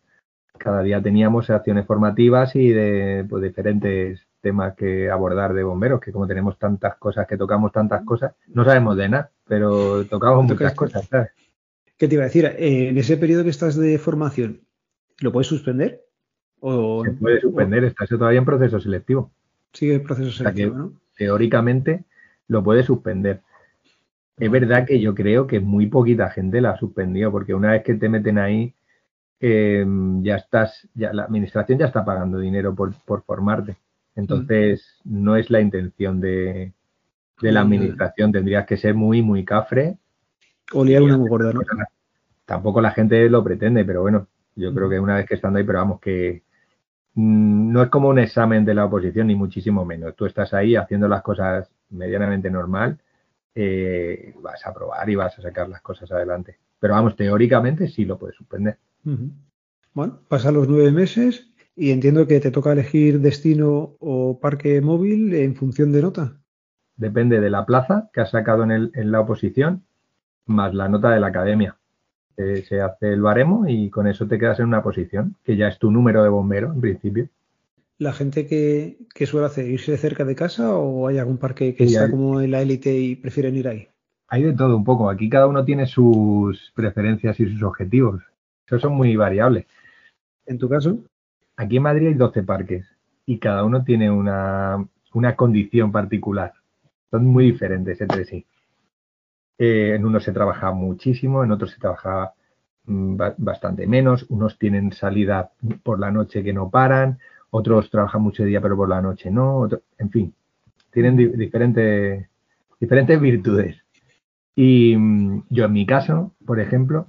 [0.62, 6.12] cada día teníamos acciones formativas y de pues, diferentes temas que abordar de bomberos, que
[6.12, 10.74] como tenemos tantas cosas, que tocamos tantas cosas, no sabemos de nada, pero tocamos muchas
[10.74, 11.30] cosas, ¿sabes?
[11.96, 12.44] ¿Qué te iba a decir?
[12.44, 14.60] Eh, en ese periodo que estás de formación,
[15.20, 16.02] ¿lo puedes suspender?
[16.60, 19.32] O, Se puede suspender, estás todavía en proceso selectivo.
[19.72, 20.92] Sigue el proceso selectivo, ¿no?
[21.16, 22.04] Teóricamente
[22.48, 23.42] lo puede suspender.
[24.38, 27.82] Es verdad que yo creo que muy poquita gente la ha suspendido, porque una vez
[27.82, 28.74] que te meten ahí,
[29.44, 29.84] eh,
[30.22, 33.76] ya estás, ya la administración ya está pagando dinero por, formarte.
[34.14, 36.72] Entonces, no es la intención de,
[37.40, 38.30] la administración.
[38.30, 39.98] Tendrías que ser muy, muy cafre.
[40.72, 41.60] O liar una muy gorda, ¿no?
[42.44, 45.64] Tampoco la gente lo pretende, pero bueno, yo creo que una vez que estando ahí,
[45.64, 46.44] pero vamos, que
[47.14, 50.14] mm, no es como un examen de la oposición, ni muchísimo menos.
[50.14, 52.98] Tú estás ahí haciendo las cosas medianamente normal
[53.54, 56.58] eh, vas a probar y vas a sacar las cosas adelante.
[56.78, 58.78] Pero vamos, teóricamente sí lo puedes suspender.
[59.94, 65.34] Bueno, pasan los nueve meses y entiendo que te toca elegir destino o parque móvil
[65.34, 66.40] en función de nota.
[66.96, 69.84] Depende de la plaza que has sacado en, la oposición,
[70.46, 71.78] más la nota de la academia.
[72.36, 75.68] Eh, se hace el baremo y con eso te quedas en una posición, que ya
[75.68, 77.28] es tu número de bombero en principio
[78.02, 82.10] la gente que, suele hacer irse cerca de casa o hay algún parque que está
[82.10, 83.88] como en la élite y prefieren ir ahí?
[84.28, 85.08] Hay de todo un poco.
[85.08, 88.22] Aquí cada uno tiene sus preferencias y sus objetivos.
[88.72, 89.66] Esos son muy variables.
[90.46, 90.96] ¿En tu caso?
[91.56, 92.86] Aquí en Madrid hay 12 parques
[93.26, 94.88] y cada uno tiene una,
[95.36, 96.54] condición particular.
[97.10, 98.46] Son muy diferentes entre sí.
[99.58, 102.32] Eh, en unos se trabaja muchísimo, en otros se trabaja
[102.86, 104.24] mm, bastante menos.
[104.30, 107.18] Unos tienen salida por la noche que no paran,
[107.50, 110.34] otros trabajan mucho de día pero por la noche no, en fin,
[110.90, 112.26] tienen diferentes,
[112.80, 113.76] diferentes virtudes.
[114.56, 117.08] Y mm, yo en mi caso, por ejemplo,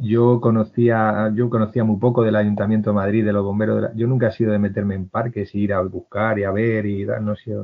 [0.00, 3.90] yo conocía, yo conocía muy poco del Ayuntamiento de Madrid, de los bomberos.
[3.94, 7.04] yo nunca he sido de meterme en parques, ir a buscar y a ver y
[7.04, 7.54] dar, no sé.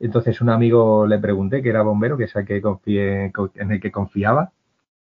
[0.00, 3.80] Entonces un amigo le pregunté que era bombero, que es el que confié, en el
[3.80, 4.52] que confiaba,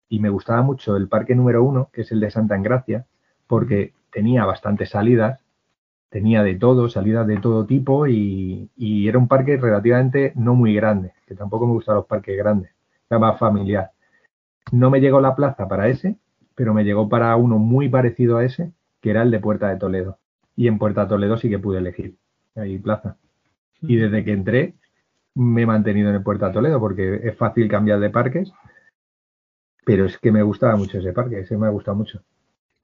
[0.09, 3.07] y me gustaba mucho el parque número uno, que es el de Santa Engracia,
[3.47, 5.43] porque tenía bastantes salidas
[6.13, 11.13] tenía de todo, salidas de todo tipo y, era un parque relativamente no muy grande,
[11.25, 12.71] que tampoco me gustan los parques grandes,
[13.09, 13.91] era más familiar.
[14.71, 16.17] No me llegó la plaza para ese,
[16.55, 19.77] pero me llegó para uno muy parecido a ese, que era el de Puerta de
[19.77, 20.19] Toledo.
[20.55, 22.15] Y en Puerta de Toledo sí que pude elegir
[22.55, 23.17] ahí plaza.
[23.81, 24.75] Y desde que entré
[25.35, 28.51] me he mantenido en el Puerta de Toledo porque es fácil cambiar de parques,
[29.85, 32.23] pero es que me gustaba mucho ese parque, ese me ha gustado mucho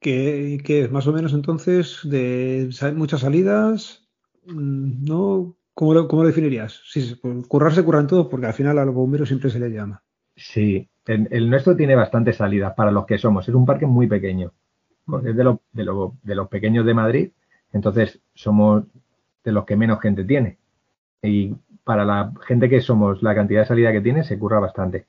[0.00, 4.08] que, es más o menos entonces de muchas salidas,
[4.46, 5.56] mm, ¿no?
[5.74, 6.82] ¿Cómo lo, cómo definirías?
[6.86, 10.02] Sí, pues, currarse curran todos porque al final a los bomberos siempre se les llama.
[10.36, 10.88] Sí,
[11.30, 13.48] el, nuestro tiene bastantes salidas para los que somos.
[13.48, 14.52] Es un parque muy pequeño.
[15.24, 17.30] Es de, de, de los pequeños de Madrid,
[17.72, 18.84] entonces somos
[19.44, 20.58] de los que menos gente tiene.
[21.22, 25.06] Y para la gente que somos, la cantidad de salida que tiene se curra bastante.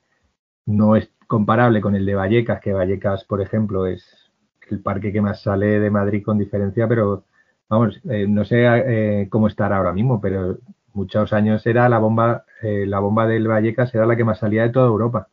[0.65, 4.31] No es comparable con el de Vallecas, que Vallecas, por ejemplo, es
[4.69, 7.25] el parque que más sale de Madrid con diferencia, pero
[7.69, 10.57] vamos, eh, no sé eh, cómo estará ahora mismo, pero
[10.93, 14.63] muchos años era la bomba, eh, la bomba del Vallecas era la que más salía
[14.63, 15.29] de toda Europa.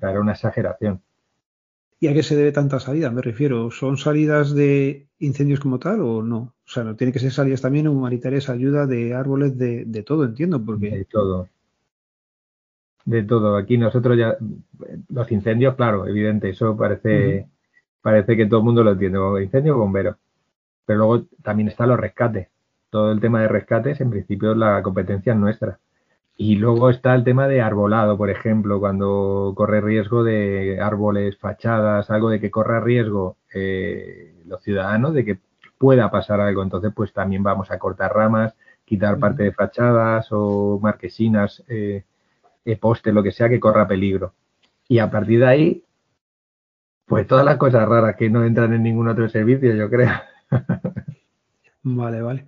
[0.00, 1.02] Era una exageración.
[1.98, 3.10] ¿Y a qué se debe tanta salida?
[3.10, 6.38] Me refiero, ¿son salidas de incendios como tal o no?
[6.38, 10.24] O sea, no tiene que ser salidas también humanitarias, ayuda de árboles, de, de todo,
[10.24, 10.90] entiendo, porque...
[10.90, 11.48] De todo.
[13.04, 13.56] De todo.
[13.56, 14.36] Aquí nosotros ya,
[15.08, 17.48] los incendios, claro, evidente, eso parece,
[18.02, 20.18] parece que todo el mundo lo entiende, incendio o bombero.
[20.84, 22.48] Pero luego también están los rescates.
[22.90, 25.78] Todo el tema de rescates, en principio, la competencia es nuestra.
[26.38, 32.10] Y luego está el tema de arbolado, por ejemplo, cuando corre riesgo de árboles, fachadas,
[32.10, 35.38] algo de que corra riesgo eh, los ciudadanos de que
[35.78, 36.62] pueda pasar algo.
[36.62, 42.04] Entonces, pues también vamos a cortar ramas, quitar parte de fachadas o marquesinas, eh,
[42.66, 44.34] eh postes, lo que sea que corra peligro.
[44.88, 45.84] Y a partir de ahí,
[47.06, 50.10] pues todas las cosas raras que no entran en ningún otro servicio, yo creo.
[51.82, 52.46] vale, vale.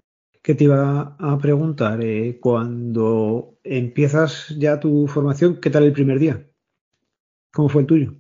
[0.49, 2.03] ¿Qué te iba a preguntar?
[2.03, 6.43] Eh, cuando empiezas ya tu formación, ¿qué tal el primer día?
[7.53, 8.15] ¿Cómo fue el tuyo?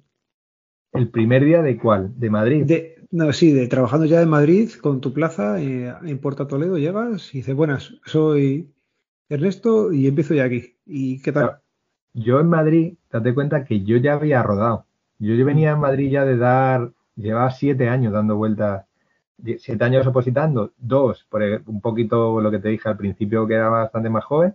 [0.92, 2.12] ¿El primer día de cuál?
[2.20, 2.66] ¿De Madrid?
[2.66, 6.76] De, no, sí, de trabajando ya en Madrid con tu plaza eh, en Puerto Toledo,
[6.76, 8.74] llegas y dices, buenas, soy
[9.30, 10.76] Ernesto y empiezo ya aquí.
[10.84, 11.60] ¿Y qué tal?
[12.12, 14.84] Yo en Madrid, date cuenta que yo ya había rodado.
[15.18, 18.84] Yo, yo venía en Madrid ya de dar, llevaba siete años dando vueltas,
[19.58, 23.68] siete años opositando, dos, por un poquito lo que te dije al principio que era
[23.68, 24.54] bastante más joven,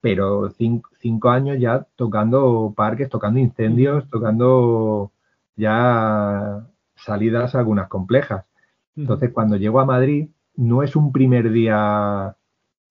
[0.00, 5.10] pero cinco, años ya tocando parques, tocando incendios, tocando
[5.56, 8.44] ya salidas algunas complejas.
[8.96, 12.36] Entonces, cuando llego a Madrid, no es un primer día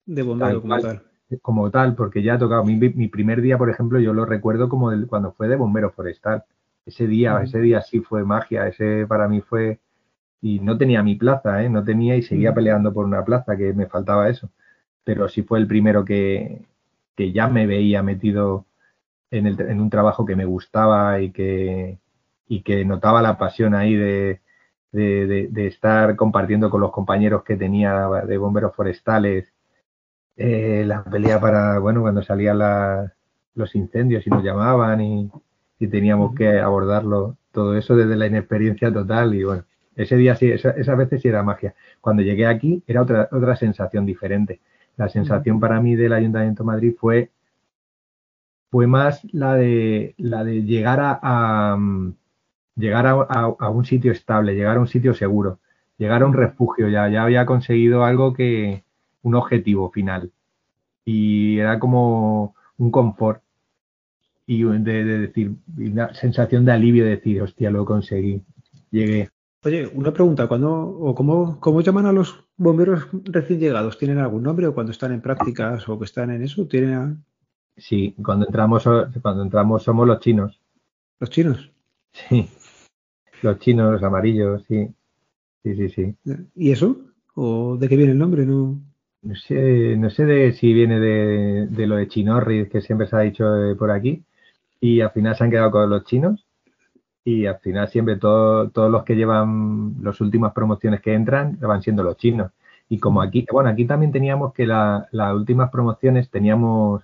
[0.06, 1.04] de bombero como tal.
[1.42, 2.64] Como tal, porque ya ha tocado.
[2.64, 6.46] Mi, mi, primer día, por ejemplo, yo lo recuerdo como cuando fue de bombero forestal.
[6.86, 8.68] Ese día, ese día sí fue magia.
[8.68, 9.80] Ese para mí fue.
[10.42, 11.70] Y no tenía mi plaza, ¿eh?
[11.70, 14.50] No tenía y seguía peleando por una plaza, que me faltaba eso.
[15.04, 16.62] Pero sí fue el primero que,
[17.16, 18.66] que ya me veía metido
[19.32, 22.00] en, el, en un trabajo que me gustaba y que,
[22.48, 24.42] y que notaba la pasión ahí de,
[24.92, 29.54] de, estar compartiendo con los compañeros que tenía de bomberos forestales
[30.38, 32.60] eh, la pelea para, bueno, cuando salían
[33.56, 35.32] los incendios y nos llamaban y,
[35.90, 39.64] teníamos que abordarlo, todo eso desde la inexperiencia total y bueno,
[39.98, 41.76] ese día sí, esa, esas veces sí era magia.
[42.00, 44.62] Cuando llegué aquí era otra, otra sensación diferente.
[44.96, 47.30] La sensación para mí del Ayuntamiento de Madrid fue,
[48.72, 51.78] fue más la de, la de llegar a
[52.78, 55.60] llegar a, un sitio estable, llegar a un sitio seguro,
[55.98, 58.84] llegar a un refugio, ya, ya había conseguido algo que,
[59.24, 60.32] un objetivo final.
[61.06, 63.42] Y era como un confort
[64.46, 68.42] y de, decir, una sensación de alivio de decir, hostia, lo conseguí,
[68.92, 69.30] llegué.
[69.64, 73.98] Oye, una pregunta, ¿cuándo o cómo, cómo llaman a los bomberos recién llegados?
[73.98, 76.68] ¿Tienen algún nombre o cuando están en prácticas o que están en eso?
[76.68, 77.24] ¿Tienen
[77.76, 78.84] Sí, cuando entramos,
[79.22, 80.60] cuando entramos somos los chinos.
[81.20, 81.72] ¿Los chinos?
[82.12, 82.50] Sí.
[83.44, 84.90] Los chinos, los amarillos, sí.
[85.64, 86.16] Sí, sí, sí.
[86.56, 86.98] ¿Y eso?
[87.36, 88.46] ¿O de qué viene el nombre?
[88.46, 88.82] No,
[89.22, 93.20] no sé, no sé de si viene de, lo de Chinorris, que siempre se ha
[93.20, 93.46] dicho
[93.78, 94.24] por aquí,
[94.80, 96.47] y al final se han quedado con los chinos.
[97.28, 102.02] Y al final siempre todos los que llevan las últimas promociones que entran van siendo
[102.02, 102.54] los chinos.
[102.88, 107.04] Y como aquí, bueno, aquí también teníamos que las últimas promociones teníamos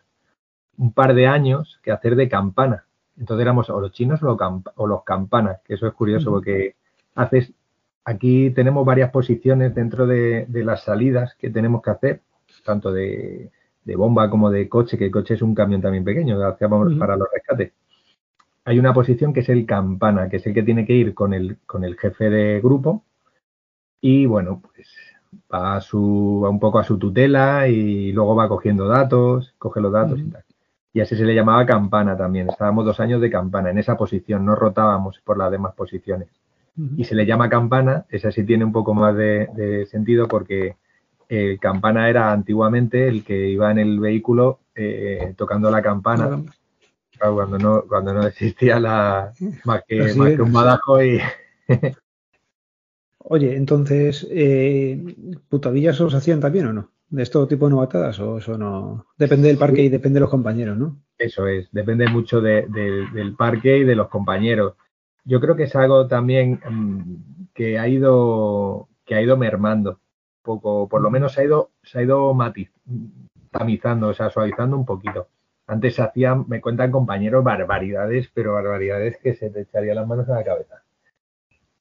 [0.78, 2.86] un par de años que hacer de campana.
[3.20, 6.78] Entonces éramos o los chinos o los, campanas, que eso es curioso porque
[7.16, 7.52] haces,
[8.06, 12.22] aquí tenemos varias posiciones dentro de, las salidas que tenemos que hacer,
[12.64, 13.52] tanto de,
[13.98, 17.18] bomba como de coche, que el coche es un camión también pequeño, que hacíamos para
[17.18, 17.74] los rescates.
[18.66, 21.34] Hay una posición que es el campana, que es el que tiene que ir con
[21.34, 23.04] el, con el jefe de grupo
[24.02, 24.88] y bueno, pues
[25.54, 29.82] va, a su, va un poco a su tutela y luego va cogiendo datos, coge
[29.82, 30.44] los datos y tal
[30.94, 32.50] y así se le llamaba campana también.
[32.50, 36.30] Estábamos dos años de campana en esa posición, no rotábamos por las demás posiciones.
[36.98, 40.76] Y se le llama campana, esa sí tiene un poco más de, sentido porque
[41.30, 46.42] el campana era antiguamente el que iba en el vehículo eh, tocando la campana.
[47.32, 49.32] Cuando no, cuando no existía la
[49.64, 51.20] más que, más que un madajo y
[53.26, 55.02] Oye, entonces, eh,
[55.48, 56.90] ¿putadillas os hacían también o no?
[57.14, 59.06] de esto tipo de novatadas o eso no?
[59.16, 60.98] Depende del parque y depende de los compañeros, ¿no?
[61.20, 64.74] Eso es, depende mucho del parque y de los compañeros.
[65.24, 70.00] Yo creo que es algo también mm, que ha ido que ha ido mermando
[70.42, 72.72] poco, por lo menos se ha ido se ha ido matiz,
[73.52, 75.28] tamizando, o sea, suavizando un poquito.
[75.68, 80.28] Antes se hacían, me cuentan compañeros, barbaridades, pero barbaridades que se te echarían las manos
[80.30, 80.84] a la cabeza.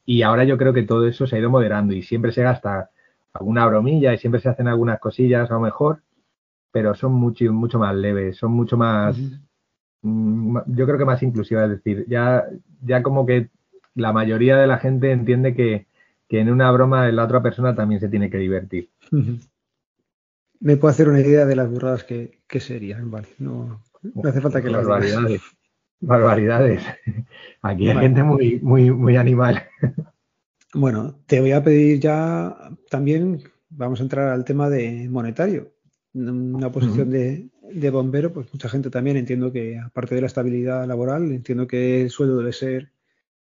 [0.04, 2.90] Y ahora yo creo que todo eso se ha ido moderando y siempre se gasta
[3.32, 6.02] alguna bromilla y siempre se hacen algunas cosillas a lo mejor,
[6.70, 9.16] pero son mucho, mucho más leves, son mucho más,
[10.02, 12.46] mm, yo creo que más inclusivas, es decir, ya,
[12.82, 13.50] ya como que
[13.94, 15.86] la mayoría de la gente entiende que,
[16.28, 18.88] en una broma la otra persona también se tiene que divertir.
[20.60, 23.82] Me puedo hacer una idea de las burradas que, serían, vale, no,
[24.24, 25.42] hace falta que las barbaridades.
[26.00, 26.82] Barbaridades.
[27.62, 29.62] Aquí hay gente muy, muy, muy animal.
[30.74, 32.56] Bueno, te voy a pedir ya
[32.88, 35.74] también, vamos a entrar al tema de monetario.
[36.14, 37.50] Una posición de,
[37.90, 42.10] bombero, pues mucha gente también entiendo que, aparte de la estabilidad laboral, entiendo que el
[42.10, 42.92] sueldo debe ser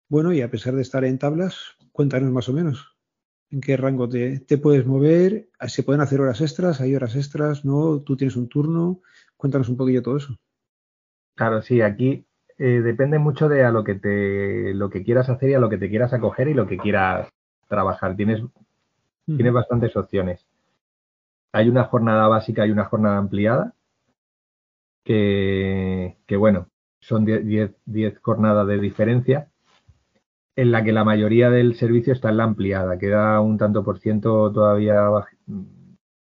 [0.08, 2.93] bueno y a pesar de estar en tablas, cuéntanos más o menos.
[3.54, 5.46] ¿En qué rango te, te puedes mover?
[5.68, 6.80] ¿Se pueden hacer horas extras?
[6.80, 7.64] ¿Hay horas extras?
[7.64, 8.00] ¿No?
[8.00, 9.00] ¿Tú tienes un turno?
[9.36, 10.36] Cuéntanos un poquillo todo eso.
[11.36, 12.26] Claro, sí, aquí
[12.58, 15.70] eh, depende mucho de a lo que te lo que quieras hacer y a lo
[15.70, 17.28] que te quieras acoger y lo que quieras
[17.68, 18.16] trabajar.
[18.16, 18.42] Tienes,
[19.24, 20.44] tienes bastantes opciones.
[21.52, 23.72] Hay una jornada básica y una jornada ampliada.
[25.04, 26.66] Que, que bueno,
[26.98, 29.48] son 10 jornadas de diferencia,
[30.56, 32.98] en la que la mayoría del servicio está en la ampliada.
[32.98, 35.08] Queda un tanto por ciento todavía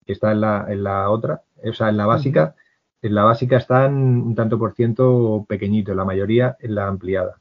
[0.05, 2.55] que está en la, en la otra, o sea, en la básica,
[3.03, 7.41] en la básica están un tanto por ciento pequeñito, la mayoría en la ampliada.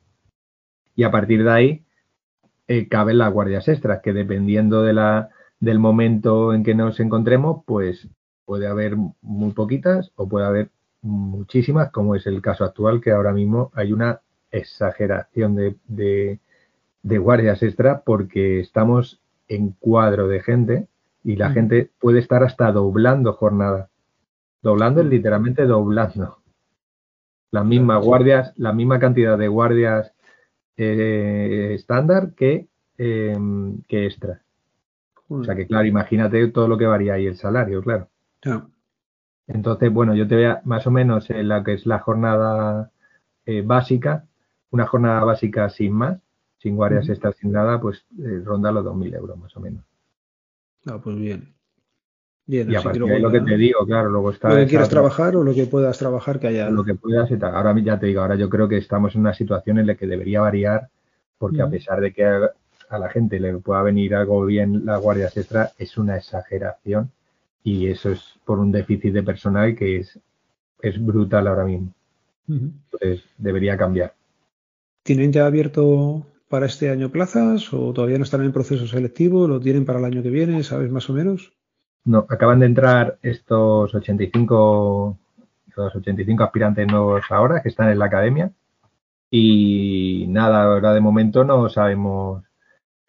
[0.95, 1.85] Y a partir de ahí
[2.67, 7.63] eh, caben las guardias extras, que dependiendo de la, del momento en que nos encontremos,
[7.65, 8.07] pues
[8.45, 10.71] puede haber muy poquitas o puede haber
[11.01, 14.21] muchísimas, como es el caso actual, que ahora mismo hay una
[14.51, 16.39] exageración de, de
[17.03, 20.87] guardias extra porque estamos en cuadro de gente
[21.23, 23.89] y la gente puede estar hasta doblando jornada.
[24.61, 26.37] Doblando es literalmente doblando.
[27.51, 30.13] Las mismas guardias, la misma cantidad de guardias
[30.77, 34.41] eh, estándar que, em, que extra.
[35.29, 38.07] O sea que, claro, imagínate todo lo que varía ahí el salario, claro.
[39.47, 42.91] Entonces, bueno, yo te veo más o menos en la que es la jornada
[43.45, 44.25] eh, básica,
[44.71, 46.19] una jornada básica sin más,
[46.57, 49.83] sin guardias extras, sin nada, pues eh, ronda los 2.000 euros más o menos.
[50.85, 51.53] Ah, pues bien.
[52.45, 54.49] Bien, y a partir de lo que te digo, claro, luego está...
[54.49, 56.69] Lo que quieras trabajar o lo que puedas trabajar que haya...
[56.69, 57.29] Lo que puedas.
[57.43, 60.07] Ahora ya te digo, ahora yo creo que estamos en una situación en la que
[60.07, 60.87] debería variar,
[61.37, 65.35] porque a pesar de que a, la gente le pueda venir algo bien las guardias
[65.35, 67.11] extra, es una exageración
[67.63, 70.17] y eso es por un déficit de personal que es,
[70.81, 71.93] es brutal ahora mismo.
[72.47, 74.13] Entonces, debería cambiar.
[75.03, 79.47] ¿Tienen ya abierto para este año plazas o todavía no están en proceso selectivo?
[79.47, 80.63] ¿Lo tienen para el año que viene?
[80.63, 81.53] ¿Sabes más o menos?
[82.05, 85.17] No, acaban de entrar estos 85,
[85.75, 88.51] los 85 aspirantes nuevos ahora que están en la academia
[89.29, 92.43] y nada, ahora de momento no sabemos,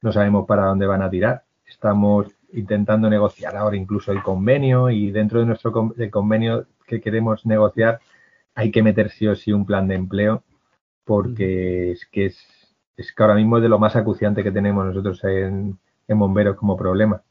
[0.03, 1.45] no sabemos para dónde van a tirar.
[1.65, 5.73] Estamos intentando negociar ahora incluso el convenio y dentro de nuestro
[6.11, 8.01] convenio que queremos negociar
[8.55, 10.43] hay que meter sí o sí un plan de empleo
[11.05, 12.58] porque es que es
[12.99, 16.77] es que ahora mismo es de lo más acuciante que tenemos nosotros en, bomberos como
[16.77, 17.23] problema.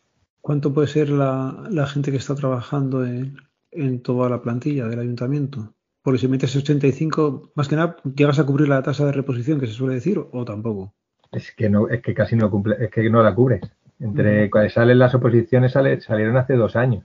[0.42, 5.74] ¿Cuánto puede ser la, gente que está trabajando en, toda la plantilla del ayuntamiento?
[6.02, 9.68] Porque si metes 85, más que nada, ¿llegas a cubrir la tasa de reposición que
[9.68, 10.94] se suele decir o tampoco?
[11.34, 13.62] Es que no, es que casi no cumple, es que no la cubres.
[14.00, 17.04] Entre cuando salen las oposiciones salieron hace dos años.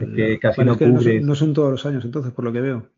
[0.00, 1.22] es que casi no, cubres.
[1.24, 2.88] no son todos los años entonces, por lo que veo.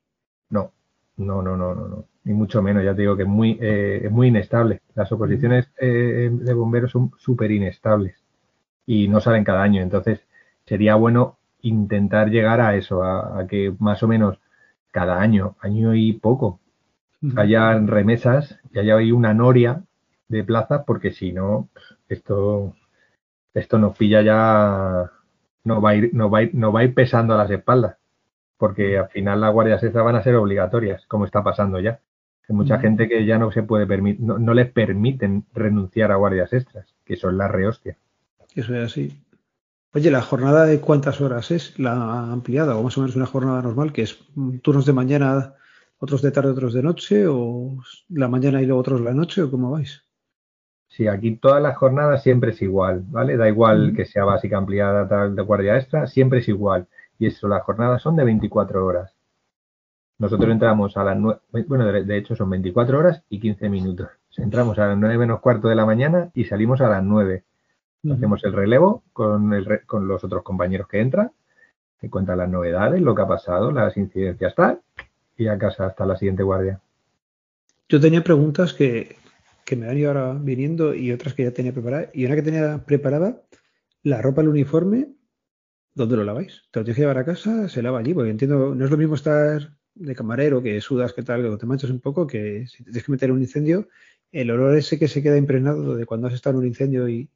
[0.49, 0.73] No,
[1.17, 2.85] no, no, no, no, no ni mucho menos.
[2.85, 4.83] Ya te digo que es muy, eh, muy inestable.
[4.95, 8.17] Las oposiciones eh, de bomberos son súper inestables
[8.87, 9.83] y no salen cada año.
[9.83, 10.21] Entonces,
[10.67, 14.39] sería bueno intentar llegar a eso, a, que más o menos
[14.91, 16.61] cada año, año y poco,
[17.37, 19.85] haya remesas y haya ahí una noria
[20.29, 21.69] de plazas, porque si no,
[22.09, 22.75] esto,
[23.55, 25.11] esto nos pilla ya,
[25.65, 28.00] no va a ir, no va a ir, va a ir pesando a las espaldas
[28.61, 31.99] porque al final las guardias extras van a ser obligatorias, como está pasando ya.
[32.47, 36.53] Hay mucha gente que ya no se puede permitir, no, les permiten renunciar a guardias
[36.53, 37.97] extras, que son la rehostia.
[38.55, 39.19] Eso es así.
[39.95, 42.77] Oye, ¿la jornada de cuántas horas es la ampliada?
[42.77, 44.19] O más o menos una jornada normal, que es
[44.63, 45.55] turnos de mañana,
[45.99, 47.79] otros de tarde, otros de noche, o
[48.11, 50.05] la mañana y luego otros la noche, o cómo vais?
[50.89, 53.39] Sí, aquí todas las jornadas siempre es igual, ¿vale?
[53.39, 56.89] Da igual que sea básica, ampliada, tal, de guardia extra, siempre es igual.
[57.21, 59.15] Y eso, las jornadas son de 24 horas.
[60.19, 64.09] Nosotros entramos a las 9, bueno, de, hecho son 24 horas y 15 minutos.
[64.39, 67.45] Entramos a las 9 menos cuarto de la mañana y salimos a las 9.
[68.11, 69.53] Hacemos el relevo con,
[69.85, 71.31] con los otros compañeros que entran,
[72.01, 74.81] que cuentan las novedades, lo que ha pasado, las incidencias tal,
[75.37, 76.81] y a casa hasta la siguiente guardia.
[77.91, 79.17] Yo tenía preguntas que,
[79.67, 82.09] que me han ido ahora viniendo y otras que ya tenía preparadas.
[82.15, 83.43] Y una que tenía preparada,
[84.03, 85.09] la ropa, el uniforme,
[85.95, 86.63] ¿Dónde lo laváis?
[86.71, 87.69] ¿Te lo tienes que llevar a casa?
[87.69, 88.15] ¿Se lava allí?
[88.15, 91.67] Porque entiendo, no es lo mismo estar de camarero, que sudas, que tal, que te
[91.67, 93.89] manchas un poco, que si te tienes que meter en un incendio,
[94.33, 97.29] el olor ese que se queda impregnado de cuando has estado en un incendio y,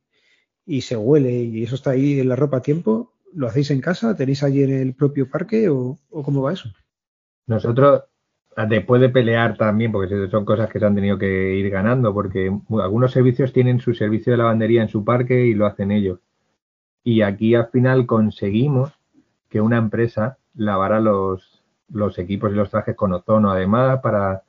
[0.80, 4.16] se huele y eso está ahí en la ropa a tiempo, ¿lo hacéis en casa?
[4.16, 6.70] ¿Tenéis allí en el propio parque o, cómo va eso?
[7.46, 8.04] Nosotros,
[8.68, 12.50] después de pelear también, porque son cosas que se han tenido que ir ganando, porque
[12.80, 16.20] algunos servicios tienen su servicio de lavandería en su parque y lo hacen ellos.
[17.04, 18.92] Y aquí al final conseguimos
[19.50, 24.42] que una empresa lavara los, los equipos y los trajes con ozono, además, para,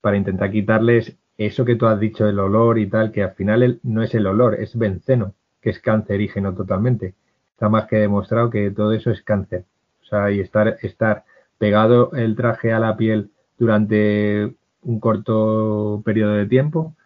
[0.00, 3.78] para intentar quitarles eso que tú has dicho, el olor y tal, que al final
[3.82, 7.14] no es el olor, es benceno, que es cancerígeno totalmente.
[7.52, 9.64] Está más que demostrado que todo eso es cáncer.
[10.02, 11.24] O sea, y estar, estar
[11.58, 16.96] pegado el traje a la piel durante un corto periodo de tiempo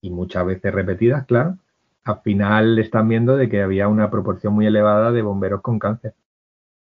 [0.00, 1.56] y muchas veces repetidas, claro,
[2.04, 6.14] al final están viendo de que había una proporción muy elevada de bomberos con cáncer.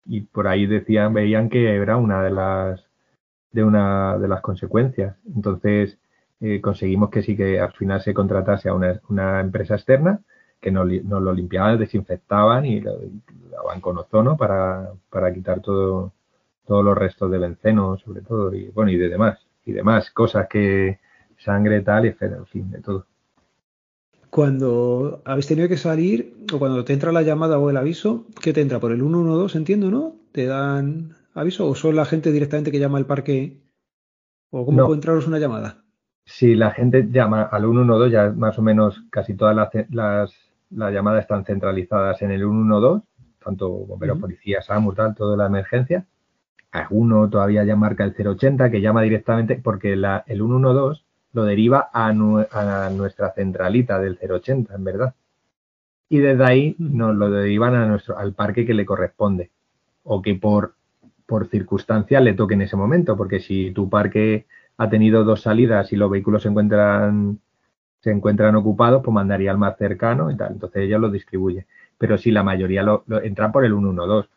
[0.05, 2.85] Y por ahí decían, veían que era una de las
[3.53, 5.17] de una de las consecuencias.
[5.27, 5.99] Entonces
[6.41, 10.21] eh, conseguimos que sí que al final se contratase a una, empresa externa
[10.61, 12.99] que nos, lo limpiaban, desinfectaban y lo,
[13.51, 16.13] lavaban con ozono para, para quitar todo,
[16.67, 20.49] todos los restos de benceno, sobre todo, y bueno, y de demás, y demás cosas
[20.49, 20.99] que
[21.39, 23.07] sangre tal, y en fin, de todo
[24.35, 28.53] cuando habéis tenido que salir o cuando te entra la llamada o el aviso, ¿qué
[28.53, 28.81] te entra?
[28.81, 30.17] Por el 112, entiendo, ¿no?
[30.33, 33.61] ¿Te dan aviso o son la gente directamente que llama al parque?
[34.51, 35.85] ¿O cómo puede entraros una llamada?
[36.25, 39.55] si la gente llama al 112, ya más o menos casi todas
[39.89, 40.35] las,
[40.69, 43.07] llamadas están centralizadas en el 112,
[43.39, 46.07] tanto bomberos, policías, SAMU, tal, toda la emergencia.
[46.73, 51.04] Alguno todavía ya marca el 080, que llama directamente, porque el 112
[51.35, 55.15] lo deriva a, nuestra centralita del 080, en verdad.
[56.09, 59.51] Y desde ahí nos lo derivan a nuestro, al parque que le corresponde.
[60.05, 60.75] O que por,
[61.27, 65.93] por circunstancia le toque en ese momento, porque si tu parque ha tenido dos salidas
[65.93, 67.41] y los vehículos se encuentran
[68.05, 70.53] se encuentran ocupados, pues mandaría al más cercano y tal.
[70.53, 71.67] Entonces ellos lo distribuye.
[71.97, 74.29] Pero si la mayoría lo, entran por el 112.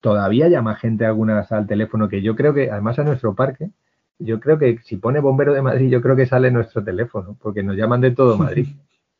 [0.00, 3.70] Todavía llama gente algunas al teléfono que yo creo que, además a nuestro parque,
[4.18, 7.62] yo creo que si pone bombero de Madrid, yo creo que sale nuestro teléfono, porque
[7.62, 8.66] nos llaman de todo Madrid.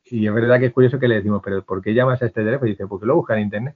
[0.09, 2.45] Y es verdad que es curioso que le decimos, pero ¿por qué llamas a este
[2.45, 2.69] teléfono?
[2.69, 3.75] Y dice, porque lo busca en internet.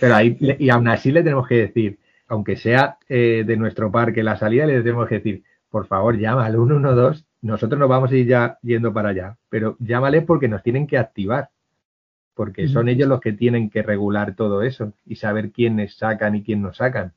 [0.00, 1.98] Pero ahí, y aún así le tenemos que decir,
[2.28, 6.46] aunque sea eh, de nuestro parque la salida, le tenemos que decir, por favor, llama
[6.46, 7.24] al 112.
[7.42, 10.98] Nosotros nos vamos a ir ya yendo para allá, pero llámale porque nos tienen que
[10.98, 11.50] activar,
[12.34, 16.44] porque son ellos los que tienen que regular todo eso y saber quiénes sacan y
[16.44, 17.12] quién no sacan.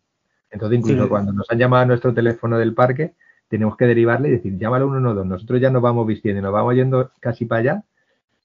[0.50, 3.14] Entonces, incluso cuando nos han llamado a nuestro teléfono del parque,
[3.48, 5.28] tenemos que derivarle y decir, llámale al 112.
[5.28, 7.84] Nosotros ya nos vamos vistiendo y nos vamos yendo casi para allá,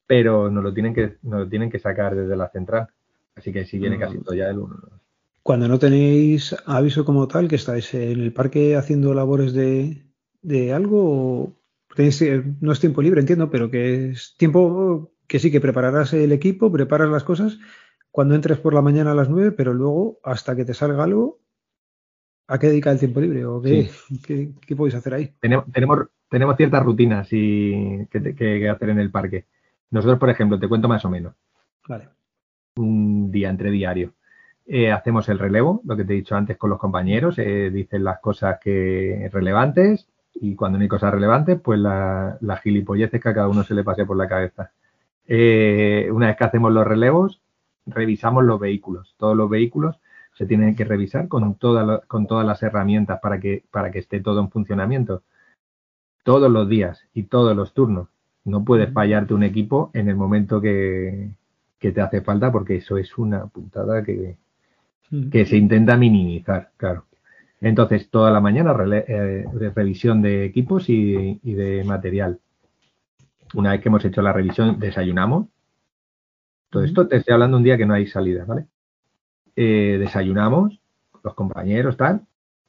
[0.06, 2.88] pero nos lo tienen que, nos lo tienen que sacar desde la central.
[3.34, 4.96] Así que sí viene casi todo ya el 112.
[5.42, 10.04] Cuando no tenéis aviso como tal, que estáis en el parque haciendo labores de,
[10.42, 11.52] de algo,
[11.96, 16.12] tenéis, eh, no es tiempo libre, entiendo, pero que es tiempo que sí, que prepararás
[16.12, 17.58] el equipo, preparas las cosas
[18.12, 21.40] cuando entres por la mañana a las 9, pero luego hasta que te salga algo,
[22.52, 23.46] ¿a qué dedica el tiempo libre?
[23.46, 23.88] ¿O qué,
[24.26, 25.32] qué, podéis hacer ahí?
[25.40, 29.46] Tenemos, tenemos, tenemos ciertas rutinas y, que, que, hacer en el parque.
[29.90, 31.34] Nosotros, por ejemplo, te cuento más o menos.
[31.88, 32.08] Vale.
[32.76, 34.12] Un día entre diario.
[34.66, 38.04] Eh, hacemos el relevo, lo que te he dicho antes con los compañeros, eh, dicen
[38.04, 43.28] las cosas que relevantes y cuando no hay cosas relevantes, pues las la gilipolleces que
[43.28, 44.72] a cada uno se le pase por la cabeza.
[45.26, 47.40] Eh, una vez que hacemos los relevos,
[47.86, 49.14] revisamos los vehículos.
[49.18, 49.98] Todos los vehículos
[50.34, 54.40] se tienen que revisar con, con todas las herramientas para que, para que esté todo
[54.40, 55.22] en funcionamiento.
[56.24, 58.08] Todos los días y todos los turnos.
[58.44, 61.30] No puedes fallarte un equipo en el momento que,
[61.78, 64.36] que te hace falta porque eso es una puntada que,
[65.30, 67.06] que se intenta minimizar, claro.
[67.60, 68.74] Entonces, toda la mañana
[69.06, 72.40] eh, de revisión de equipos y, de material.
[73.54, 75.46] Una vez que hemos hecho la revisión, desayunamos.
[76.70, 78.66] Todo esto te estoy hablando un día que no hay salida, ¿vale?
[79.56, 80.80] Eh, desayunamos,
[81.22, 82.22] los compañeros, tal.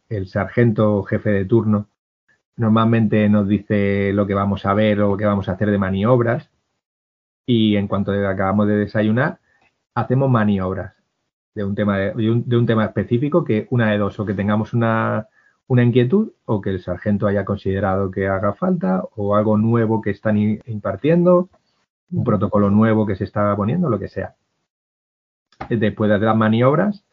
[0.09, 1.87] El sargento jefe de turno
[2.55, 5.77] normalmente nos dice lo que vamos a ver o lo que vamos a hacer de
[5.77, 6.49] maniobras.
[7.45, 9.39] Y en cuanto acabamos de desayunar,
[9.95, 10.93] hacemos maniobras
[11.55, 15.27] de un tema, de, un, tema específico que una de dos, o que tengamos una,
[15.67, 20.11] una inquietud o que el sargento haya considerado que haga falta o algo nuevo que
[20.11, 21.49] están impartiendo,
[22.11, 24.35] un protocolo nuevo que se está poniendo, lo que sea.
[25.69, 27.05] Después de las maniobras,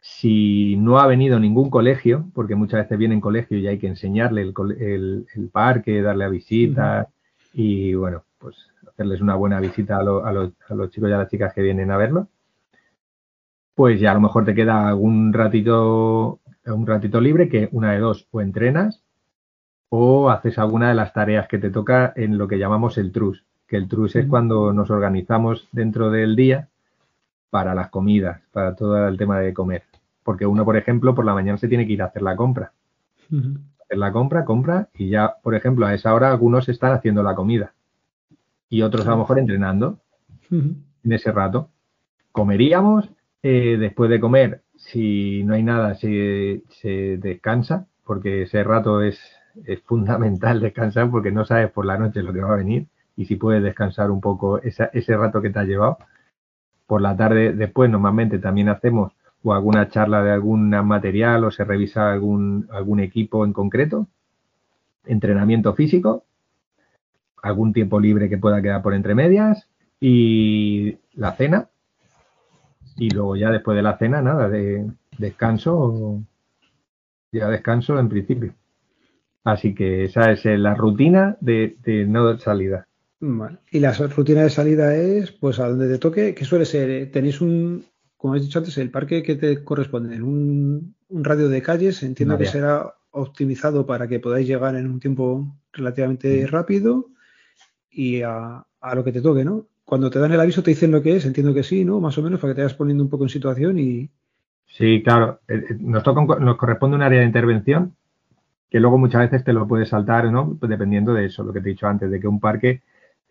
[0.00, 4.42] si no ha venido ningún colegio, porque muchas veces vienen colegio y hay que enseñarle
[4.42, 7.08] el, el, parque, darle a visitas
[7.54, 8.56] y bueno, pues
[8.86, 10.02] hacerles una buena visita a, a,
[10.32, 12.28] los, a los chicos y a las chicas que vienen a verlo,
[13.74, 17.98] pues ya a lo mejor te queda algún ratito, un ratito libre que una de
[17.98, 19.02] dos, o entrenas
[19.88, 23.46] o haces alguna de las tareas que te toca en lo que llamamos el trus,
[23.66, 26.68] que el trus es cuando nos organizamos dentro del día
[27.54, 29.84] para las comidas, para todo el tema de comer.
[30.24, 32.72] Porque uno, por ejemplo, por la mañana se tiene que ir a hacer la compra.
[33.30, 37.36] Hacer la compra, compra, y ya, por ejemplo, a esa hora algunos están haciendo la
[37.36, 37.72] comida.
[38.68, 40.00] Y otros a lo mejor entrenando
[40.50, 41.68] en ese rato.
[42.32, 43.08] Comeríamos
[43.44, 49.20] eh, después de comer, si no hay nada, se, se descansa, porque ese rato es,
[49.84, 53.36] fundamental descansar porque no sabes por la noche lo que va a venir y si
[53.36, 55.98] puedes descansar un poco ese rato que te has llevado.
[56.86, 59.12] Por la tarde después normalmente también hacemos
[59.42, 64.06] o alguna charla de algún material o se revisa algún, algún equipo en concreto,
[65.04, 66.24] entrenamiento físico,
[67.42, 69.68] algún tiempo libre que pueda quedar por entre medias
[70.00, 71.68] y la cena,
[72.96, 76.22] y luego ya después de la cena, nada, de descanso,
[77.32, 78.54] ya descanso en principio.
[79.44, 81.76] Así que esa es la rutina de,
[82.08, 82.86] no salida.
[83.70, 87.40] Y la rutina de salida es, pues, a donde te toque, que suele ser, tenéis
[87.40, 87.84] un,
[88.16, 92.36] como he dicho antes, el parque que te corresponde, un, un radio de calles, entiendo
[92.38, 97.10] que será optimizado para que podáis llegar en un tiempo relativamente rápido
[97.90, 99.66] y a, a, lo que te toque, ¿no?
[99.84, 102.00] cuando te dan el aviso te dicen lo que es, entiendo que sí, ¿no?
[102.00, 104.08] Más o menos, para que te vayas poniendo un poco en situación y...
[104.66, 105.40] Sí, claro.
[105.46, 107.94] Eh, eh, nos, toca, nos corresponde un área de intervención
[108.70, 110.56] que luego muchas veces te lo puedes saltar, ¿no?
[110.58, 112.82] Pues dependiendo de eso, lo que te he dicho antes, de que un parque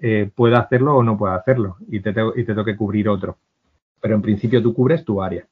[0.06, 3.38] eh, pueda hacerlo o no pueda hacerlo y te, y te toque cubrir otro.
[4.02, 5.48] Pero en principio tú cubres tu área.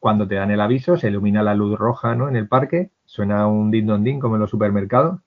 [0.00, 2.28] Cuando te dan el aviso, se ilumina la luz roja ¿no?
[2.28, 5.20] en el parque, suena un din don din como en los supermercados.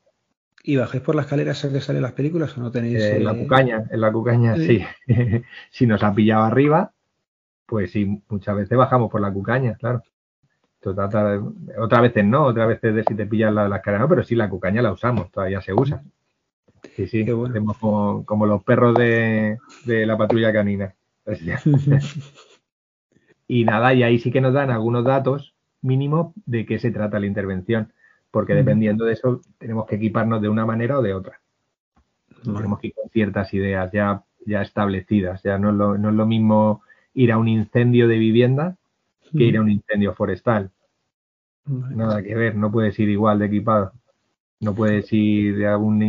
[0.63, 3.01] ¿Y bajáis por las escaleras que salen las películas o no tenéis?
[3.01, 4.83] en la eh, cucaña, en la cucaña, sí.
[5.71, 6.91] si nos ha pillado arriba,
[7.65, 10.03] pues sí, muchas veces bajamos por la cucaña, claro
[10.91, 14.35] otra vez no, otra vez de si te pillas la, la cara no, pero sí
[14.35, 16.03] la cucaña la usamos, todavía se usa.
[16.95, 20.93] Sí, sí, como, los perros de, la patrulla canina.
[23.47, 27.19] y nada, y ahí sí que nos dan algunos datos mínimos de qué se trata
[27.19, 27.91] la intervención,
[28.31, 31.39] porque dependiendo de eso tenemos que equiparnos de una manera o de otra.
[32.43, 36.15] Tenemos que ir con ciertas ideas ya, ya establecidas, ya no es, lo, no es
[36.15, 36.81] lo mismo
[37.13, 38.77] ir a un incendio de vivienda
[39.31, 40.71] que ir a un incendio forestal.
[41.65, 43.93] Nada que ver, no puedes ir igual de equipado.
[44.65, 46.01] No puedes ir de algún,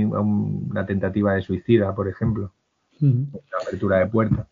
[0.71, 2.55] una tentativa de suicida, por ejemplo.
[3.01, 4.49] La apertura de puerta.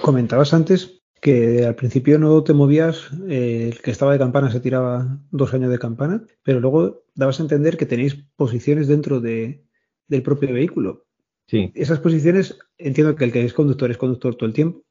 [0.00, 4.60] Comentabas antes que al principio no te movías, eh, el que estaba de campana se
[4.60, 9.62] tiraba dos años de campana, pero luego dabas a entender que tenéis posiciones dentro de,
[10.08, 11.04] del propio vehículo.
[11.46, 11.70] Sí.
[11.74, 14.84] Esas posiciones, entiendo que el que es conductor es conductor todo el tiempo.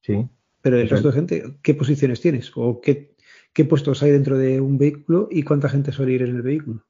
[0.00, 0.26] Sí.
[0.62, 2.52] Pero el resto de gente, ¿qué posiciones tienes?
[2.54, 3.14] ¿O qué,
[3.52, 6.87] qué puestos hay dentro de un vehículo y cuánta gente suele ir en el vehículo?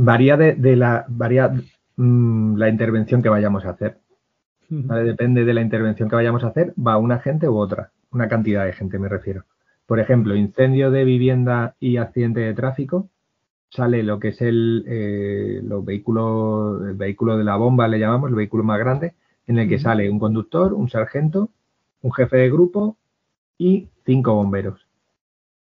[0.00, 1.52] Varía de, la, varía,
[1.96, 3.98] mm, la intervención que vayamos a hacer.
[4.68, 8.64] Depende de la intervención que vayamos a hacer, va una gente u otra, una cantidad
[8.64, 9.44] de gente me refiero.
[9.86, 13.08] Por ejemplo, incendio de vivienda y accidente de tráfico,
[13.70, 18.28] sale lo que es el, eh, los vehículos, el vehículo de la bomba, le llamamos,
[18.28, 19.14] el vehículo más grande,
[19.48, 21.50] en el que sale un conductor, un sargento,
[22.02, 22.96] un jefe de grupo
[23.56, 24.86] y cinco bomberos.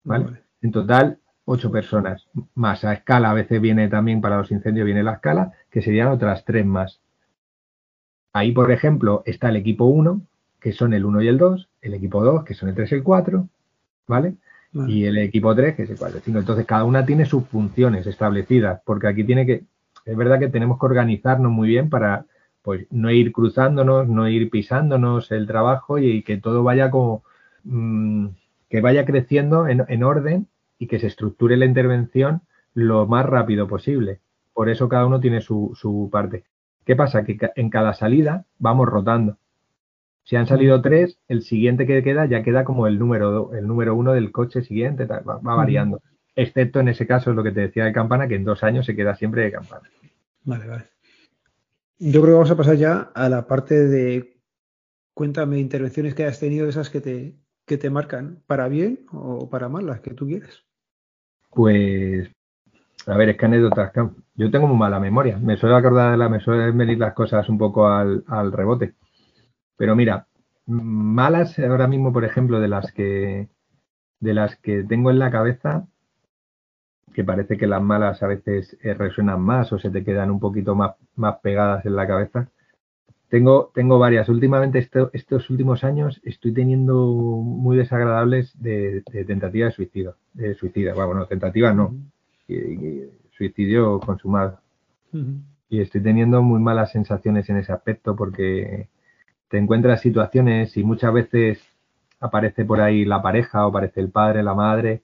[0.03, 0.45] ¿vale?
[0.63, 2.85] En total, ocho personas más.
[2.85, 6.45] A escala, a veces viene también para los incendios, viene la escala, que serían otras
[6.45, 7.01] tres más.
[8.33, 10.21] Ahí, por ejemplo, está el equipo 1,
[10.61, 12.95] que son el 1 y el 2, el equipo 2, que son el 3 y
[12.97, 13.49] el 4,
[14.09, 14.35] ¿vale?
[14.89, 16.39] Y el equipo 3, que es el 4 y el 5.
[16.41, 19.65] Entonces, cada una tiene sus funciones establecidas, porque aquí tiene que,
[20.05, 22.27] es verdad que tenemos que organizarnos muy bien para,
[22.63, 27.23] pues, no ir cruzándonos, no ir pisándonos el trabajo y, que todo vaya como,
[27.63, 28.29] mm,
[28.69, 30.49] que vaya creciendo en, orden
[30.79, 32.43] y que se estructure la intervención
[32.75, 34.21] lo más rápido posible.
[34.53, 36.45] Por eso cada uno tiene su, parte.
[36.85, 37.25] ¿Qué pasa?
[37.25, 39.39] Que en cada salida vamos rotando.
[40.25, 43.95] Si han salido tres, el siguiente que queda ya queda como el número, el número
[43.95, 46.01] uno del coche siguiente, va, variando.
[46.35, 48.97] Excepto en ese caso, lo que te decía de campana, que en dos años se
[48.97, 49.89] queda siempre de campana.
[50.45, 50.85] Vale, vale.
[51.99, 54.41] Yo creo que vamos a pasar ya a la parte de
[55.15, 59.69] cuéntame intervenciones que has tenido, esas que te, que te marcan para bien o para
[59.69, 60.64] mal, las que tú quieres?
[61.55, 62.29] Pues,
[63.07, 63.93] a ver, es que anécdotas.
[64.35, 65.39] Yo tengo muy mala memoria.
[65.39, 68.95] Me suele acordar, me suelen venir las cosas un poco al, rebote.
[69.77, 70.27] Pero mira,
[70.67, 73.49] malas ahora mismo, por ejemplo, de las que
[74.21, 75.87] de las que tengo en la cabeza,
[77.15, 80.41] que parece que las malas a veces eh, resuenan más o se te quedan un
[80.41, 82.49] poquito más, más pegadas en la cabeza,
[83.29, 84.29] tengo, tengo varias.
[84.29, 90.17] Últimamente, estos últimos años, estoy teniendo muy desagradables de, tentativa de suicidio.
[90.33, 91.95] De suicida, bueno, tentativa no.
[93.31, 94.61] suicidio consumado.
[95.69, 98.89] Y estoy teniendo muy malas sensaciones en ese aspecto porque
[99.49, 101.63] te encuentras situaciones y muchas veces
[102.21, 105.03] aparece por ahí la pareja o aparece el padre, la madre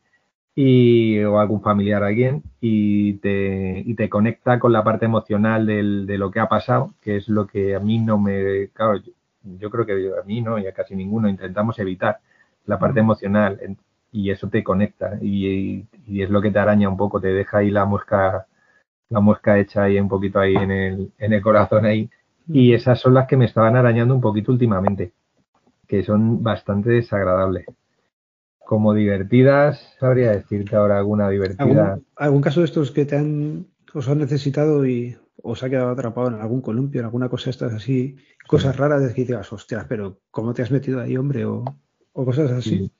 [0.54, 6.06] y, o algún familiar, alguien, y te, y te conecta con la parte emocional del,
[6.06, 9.00] de lo que ha pasado, que es lo que a mí no me, claro,
[9.42, 12.20] yo, creo que a mí no, y a casi ninguno intentamos evitar
[12.66, 13.58] la parte emocional,
[14.12, 17.58] y eso te conecta, y, y, es lo que te araña un poco, te deja
[17.58, 18.46] ahí la muesca,
[19.08, 22.10] la muesca hecha ahí un poquito ahí en el, en el corazón ahí,
[22.48, 25.12] y esas son las que me estaban arañando un poquito últimamente,
[25.88, 27.66] que son bastante desagradables
[28.64, 31.98] como divertidas, sabría decirte ahora alguna divertida.
[32.14, 36.28] ¿Algún, caso de estos que te han, os han necesitado y os ha quedado atrapado
[36.28, 40.20] en algún columpio, en alguna cosa estas así, cosas raras de que digas, hostias, pero
[40.30, 41.44] ¿cómo te has metido ahí, hombre?
[41.46, 41.64] O,
[42.12, 42.90] cosas así.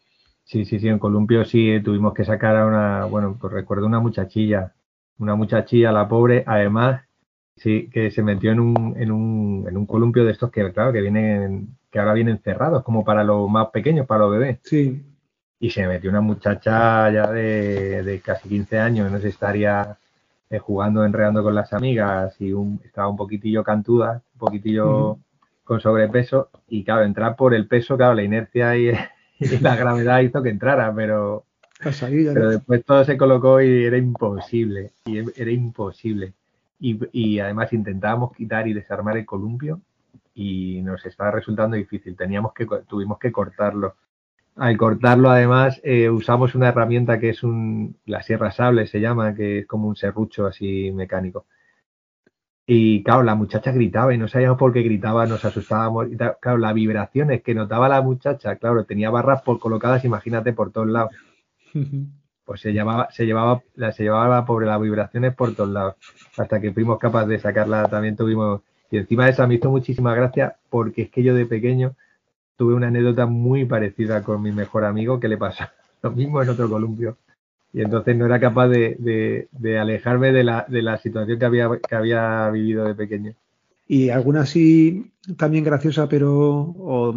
[0.44, 0.64] Sí.
[0.64, 4.00] sí, sí, en columpio sí eh, tuvimos que sacar a una, bueno, pues recuerdo una
[4.00, 4.74] muchachilla,
[5.18, 7.02] una muchachilla, la pobre, además,
[7.56, 10.92] sí, que se metió en un, en un, en un columpio de estos que, claro,
[10.92, 14.58] que vienen, que ahora vienen cerrados, como para los más pequeños, para los bebés.
[14.64, 15.04] Sí
[15.60, 19.98] y se metió una muchacha ya de, casi 15 años, no sé, estaría
[20.48, 22.52] eh, jugando, enredando con las amigas y
[22.82, 25.18] estaba un poquitillo cantuda, un poquitillo
[25.62, 28.90] con sobrepeso y claro, entrar por el peso, claro, la inercia y,
[29.60, 31.44] la gravedad hizo que entrara, pero
[32.34, 34.92] Pero después todo se colocó y era imposible.
[35.06, 36.34] Y era imposible.
[36.78, 39.80] Y, además intentábamos quitar y desarmar el columpio
[40.34, 42.16] y nos estaba resultando difícil.
[42.16, 43.96] Teníamos que, tuvimos que cortarlo.
[44.60, 49.34] Al cortarlo, además, eh, usamos una herramienta que es un, la sierra sable, se llama,
[49.34, 51.46] que es como un serrucho así mecánico.
[52.66, 56.08] Y claro, la muchacha gritaba y no sabíamos por qué gritaba, nos asustábamos.
[56.12, 60.70] Y claro, las vibraciones que notaba la muchacha, claro, tenía barras por colocadas, imagínate, por
[60.72, 61.12] todos lados.
[62.44, 65.94] Pues se llevaba, se llevaba, se llevaba por las vibraciones por todos lados.
[66.36, 68.62] Hasta que fuimos capaces de sacarla, también tuvimos.
[68.90, 71.94] Y encima de esa me hizo muchísima gracia porque es que yo de pequeño
[72.60, 75.64] tuve una anécdota muy parecida con mi mejor amigo que le pasó
[76.02, 77.16] lo mismo en otro columpio
[77.72, 79.48] y entonces no era capaz de,
[79.80, 83.32] alejarme de la, de la, situación que había, que había vivido de pequeño.
[83.86, 87.14] ¿Y alguna así también graciosa, pero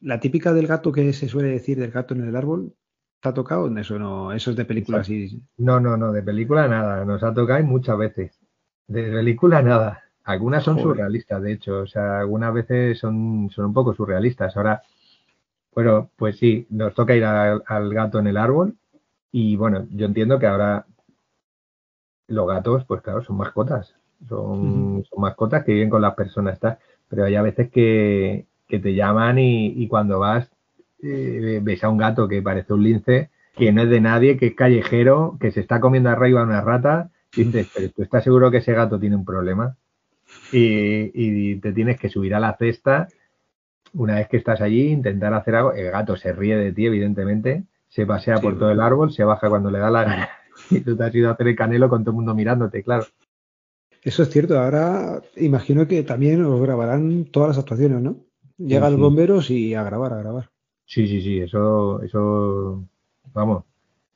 [0.00, 2.72] la típica del gato que se suele decir del gato en el árbol?
[3.20, 3.76] ¿Te ha tocado?
[3.76, 5.42] Eso no, eso es de película así.
[5.56, 7.04] No, no, no, de película nada.
[7.04, 8.38] Nos ha tocado muchas veces.
[8.86, 10.04] De película nada.
[10.28, 11.78] Algunas son surrealistas, de hecho.
[11.80, 14.54] O sea, algunas veces son, son un poco surrealistas.
[14.58, 14.82] Ahora,
[15.74, 18.76] bueno, pues sí, nos toca ir al gato en el árbol
[19.32, 20.84] y bueno, yo entiendo que ahora
[22.26, 23.94] los gatos, pues claro, son mascotas.
[24.28, 26.58] Son, mascotas que viven con las personas,
[27.08, 30.50] pero hay a veces que, te llaman y, cuando vas
[31.02, 34.48] eh, ves a un gato que parece un lince, que no es de nadie, que
[34.48, 38.50] es callejero, que se está comiendo arriba una rata, y dices, pero tú estás seguro
[38.50, 39.74] que ese gato tiene un problema.
[40.52, 43.08] Y, y, te tienes que subir a la cesta.
[43.94, 45.72] Una vez que estás allí, intentar hacer algo.
[45.72, 49.48] El gato se ríe de ti, evidentemente, se pasea por todo el árbol, se baja
[49.48, 50.28] cuando le da la gana.
[50.70, 53.06] Y tú te has ido a hacer el canelo con todo el mundo mirándote, claro.
[54.02, 54.58] Eso es cierto.
[54.58, 58.16] Ahora imagino que también os grabarán todas las actuaciones, ¿no?
[58.58, 60.50] Llegan los bomberos y a grabar, a grabar.
[60.84, 61.40] Sí, sí, sí.
[61.40, 62.84] Eso, eso,
[63.32, 63.64] vamos,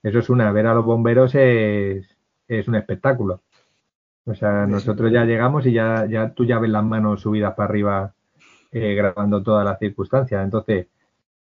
[0.03, 0.51] eso es una.
[0.51, 2.07] Ver a los bomberos es,
[2.49, 3.43] es un espectáculo.
[4.25, 7.68] O sea, nosotros ya llegamos y ya, ya tú ya ves las manos subidas para
[7.68, 8.14] arriba
[8.70, 10.45] eh, grabando todas las circunstancias.
[10.45, 10.87] Entonces,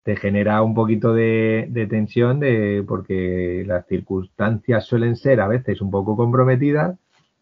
[0.03, 5.91] te genera un poquito de, tensión de, porque las circunstancias suelen ser a veces un
[5.91, 6.97] poco comprometidas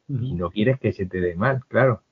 [0.09, 2.03] y no quieres que se te dé mal, claro.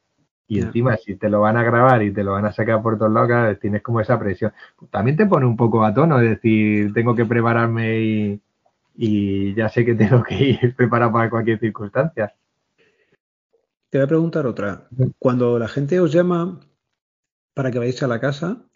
[0.46, 2.96] Y encima, si te lo van a grabar y te lo van a sacar por
[2.96, 4.52] todos lados, claro, tienes como esa presión.
[4.90, 8.40] También te pone un poco a tono, es decir, tengo que prepararme y,
[8.96, 12.32] y ya sé que tengo que ir preparado para cualquier circunstancia.
[13.90, 14.88] Te voy a preguntar otra.
[15.18, 16.60] Cuando la gente os llama
[17.54, 18.66] para que vayáis a la casa,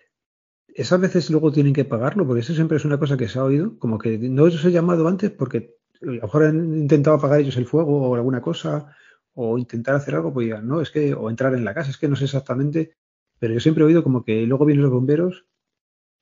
[0.68, 3.44] esas veces luego tienen que pagarlo, porque eso siempre es una cosa que se ha
[3.44, 7.40] oído, como que no os he llamado antes porque a lo mejor han intentado apagar
[7.40, 8.96] ellos el fuego o alguna cosa,
[9.34, 11.98] o intentar hacer algo, pues digan, no, es que, o entrar en la casa, es
[11.98, 12.96] que no sé exactamente,
[13.38, 15.46] pero yo siempre he oído como que luego vienen los bomberos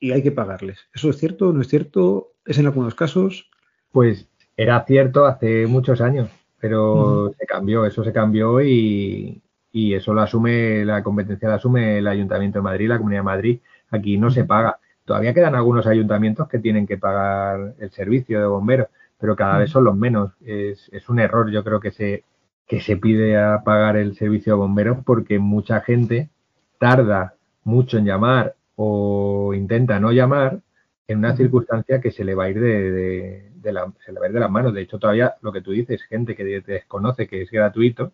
[0.01, 0.81] y hay que pagarles.
[0.93, 1.53] ¿Eso es cierto?
[1.53, 2.35] ¿No es cierto?
[2.45, 3.51] ¿Es en algunos casos?
[3.93, 6.31] Pues era cierto hace muchos años,
[6.61, 9.41] pero se cambió, eso se cambió y,
[9.73, 13.25] y eso lo asume, la competencia la asume el Ayuntamiento de Madrid, la Comunidad de
[13.25, 14.79] Madrid Aquí no se paga.
[15.05, 18.89] Todavía quedan algunos ayuntamientos que tienen que pagar el servicio de bomberos,
[19.19, 20.33] pero cada vez son los menos.
[20.41, 22.25] Es, un error, yo creo que se,
[22.67, 26.31] que se pide a pagar el servicio de bomberos porque mucha gente
[26.79, 27.35] tarda
[27.65, 30.61] mucho en llamar o intenta no llamar
[31.09, 34.29] en una circunstancia que se le va a ir de, la, se le va a
[34.29, 34.73] ir de las manos.
[34.73, 38.13] De hecho, todavía lo que tú dices, gente que desconoce que es gratuito,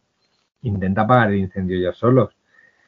[0.62, 2.34] intenta pagar el incendio ya solos,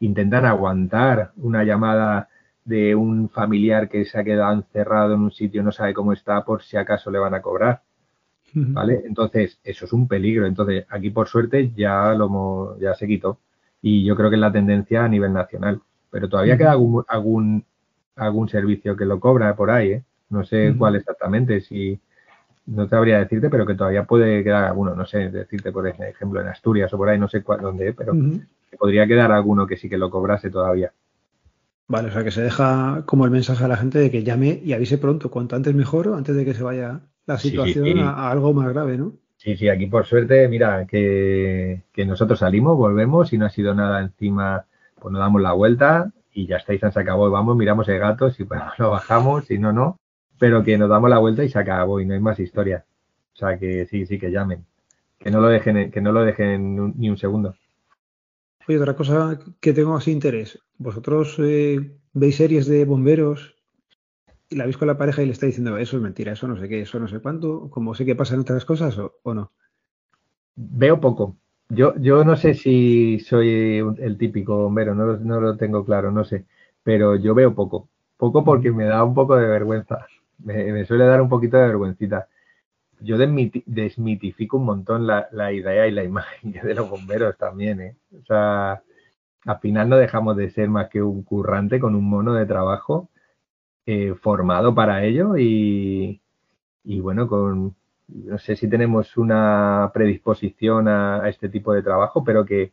[0.01, 2.29] intentan aguantar una llamada
[2.65, 6.45] de un familiar que se ha quedado encerrado en un sitio, no sabe cómo está,
[6.45, 7.83] por si acaso le van a cobrar.
[8.55, 9.03] ¿Vale?
[9.05, 10.47] Entonces, eso es un peligro.
[10.47, 13.41] Entonces, aquí por suerte ya lo ya se quitó.
[13.83, 15.81] Y yo creo que es la tendencia a nivel nacional.
[16.11, 17.65] Pero todavía queda algún, algún,
[18.19, 20.03] algún servicio que lo cobra por ahí, ¿eh?
[20.31, 21.99] No sé cuál exactamente, si
[22.67, 26.41] no te habría decirte, pero que todavía puede quedar alguno, no sé, decirte por ejemplo
[26.41, 28.13] en Asturias o por ahí, no sé cuál, dónde, pero
[28.79, 30.93] podría quedar alguno que sí que lo cobrase todavía.
[31.87, 34.61] Vale, o sea que se deja como el mensaje a la gente de que llame
[34.63, 38.53] y avise pronto, cuanto antes mejor, antes de que se vaya la situación A, algo
[38.53, 39.15] más grave, ¿no?
[39.39, 44.01] Sí, sí, aquí por suerte, mira, que, nosotros salimos, volvemos y no ha sido nada
[44.01, 44.67] encima,
[45.01, 48.45] pues nos damos la vuelta y ya estáis, se acabó, vamos, miramos el gato, si
[48.45, 49.99] podemos lo bajamos, si no, no,
[50.39, 52.85] pero que nos damos la vuelta y se acabó y no hay más historia.
[53.35, 54.65] O sea que sí, sí, que llamen,
[55.19, 57.57] que no lo dejen, que no lo dejen ni un segundo.
[58.69, 60.61] Oye, otra cosa que tengo así interés.
[60.77, 63.57] ¿Vosotros eh, veis series de bomberos
[64.49, 66.57] y la veis con la pareja y le está diciendo eso es mentira, eso no
[66.57, 69.53] sé qué, eso no sé cuánto, como sé que pasan otras cosas o, no?
[70.55, 71.37] Veo poco.
[71.71, 76.25] Yo, yo no sé si soy el típico bombero, no, no lo tengo claro, no
[76.25, 76.47] sé,
[76.83, 77.89] pero yo veo poco.
[78.17, 80.07] Poco porque me da un poco de vergüenza.
[80.39, 82.29] Me, me, suele dar un poquito de vergüencita.
[83.01, 87.97] yo desmitifico un montón la, la, idea y la imagen de los bomberos también, ¿eh?
[88.21, 88.83] O sea,
[89.47, 93.11] al final no dejamos de ser más que un currante con un mono de trabajo
[93.87, 96.21] eh, formado para ello y,
[96.85, 97.77] y, bueno, con
[98.09, 102.73] no sé si tenemos una predisposición a, este tipo de trabajo, pero que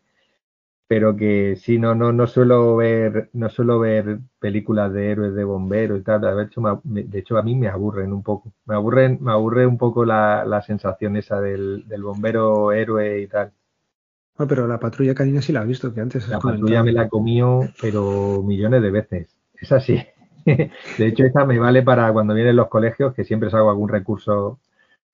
[0.87, 5.43] pero que sí, no, no, no suelo ver, no suelo ver películas de héroes de
[5.43, 6.21] bomberos y tal.
[6.21, 8.53] De hecho, de hecho, a mí me aburren un poco.
[8.65, 13.27] Me aburren, me aburre un poco la, la sensación esa del, del bombero héroe y
[13.27, 13.51] tal.
[14.37, 17.07] Ah, pero la patrulla canina sí la has visto, que antes La patrulla me la
[17.07, 19.39] comió, pero millones de veces.
[19.55, 19.99] Es así.
[20.45, 24.59] De hecho, esta me vale para cuando vienen los colegios, que siempre salgo algún recurso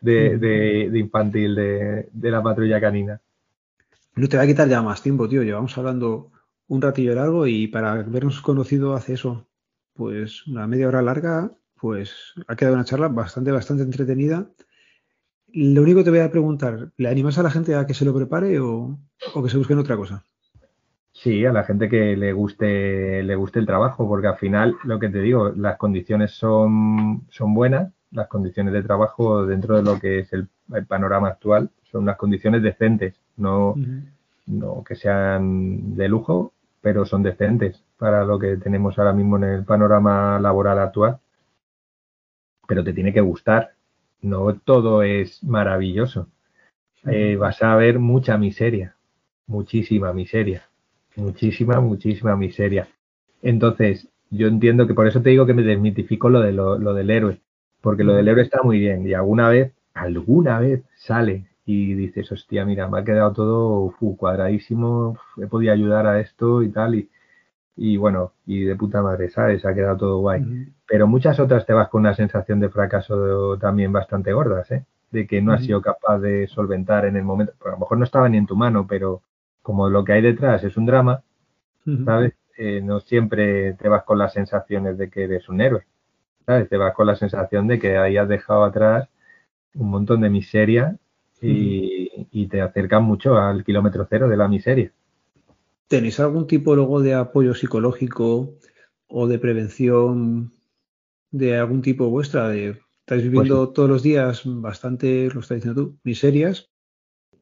[0.02, 3.22] de, de, infantil de, de, la patrulla canina.
[4.16, 5.44] No te va a quitar ya más tiempo, tío.
[5.44, 6.32] Llevamos hablando
[6.68, 9.48] un ratillo largo y para habernos conocido hace eso,
[9.94, 14.50] pues una media hora larga, pues ha quedado una charla bastante, bastante entretenida.
[15.54, 18.06] Lo único que te voy a preguntar, ¿le animas a la gente a que se
[18.06, 18.98] lo prepare o,
[19.34, 20.24] o que se busquen otra cosa?
[21.12, 24.98] Sí, a la gente que le guste, le guste el trabajo, porque al final, lo
[24.98, 30.00] que te digo, las condiciones son, son buenas, las condiciones de trabajo dentro de lo
[30.00, 30.48] que es el,
[30.88, 33.76] panorama actual son unas condiciones decentes, no,
[34.48, 39.44] no que sean de lujo, pero son decentes para lo que tenemos ahora mismo en
[39.44, 41.20] el panorama laboral actual.
[42.68, 43.74] Pero te tiene que gustar,
[44.22, 46.28] no todo es maravilloso.
[47.06, 48.96] Eh, vas a ver mucha miseria,
[49.48, 50.70] muchísima miseria,
[51.16, 52.88] muchísima, muchísima miseria.
[53.42, 57.10] Entonces, yo entiendo que por eso te digo que me desmitifico lo, de lo, del
[57.10, 57.42] héroe,
[57.82, 62.32] porque lo del héroe está muy bien y alguna vez, alguna vez sale y dices,
[62.32, 67.10] hostia, mira, me ha quedado todo cuadradísimo, he podido ayudar a esto y tal, y,
[67.76, 69.66] y bueno, y de puta madre, ¿sabes?
[69.66, 70.44] Ha quedado todo guay.
[70.88, 74.86] Pero muchas otras te vas con una sensación de fracaso también bastante gordas, ¿eh?
[75.12, 77.54] De que no has sido capaz de solventar en el momento.
[77.66, 79.22] a lo mejor no estaba ni en tu mano, pero
[79.62, 81.24] como lo que hay detrás es un drama,
[82.06, 82.34] ¿sabes?
[82.58, 85.86] Eh, no siempre te vas con las sensaciones de que eres un héroe,
[86.46, 86.70] ¿sabes?
[86.70, 89.10] Te vas con la sensación de que ahí has dejado atrás
[89.74, 90.98] un montón de miseria
[91.42, 94.92] y, y te acercas mucho al kilómetro cero de la miseria.
[95.88, 98.54] ¿Tenéis algún tipo luego de apoyo psicológico
[99.08, 100.54] o de prevención
[101.32, 102.48] de algún tipo vuestra?
[102.48, 106.70] De, estáis viviendo pues todos los días bastante, lo estás diciendo tú, miserias.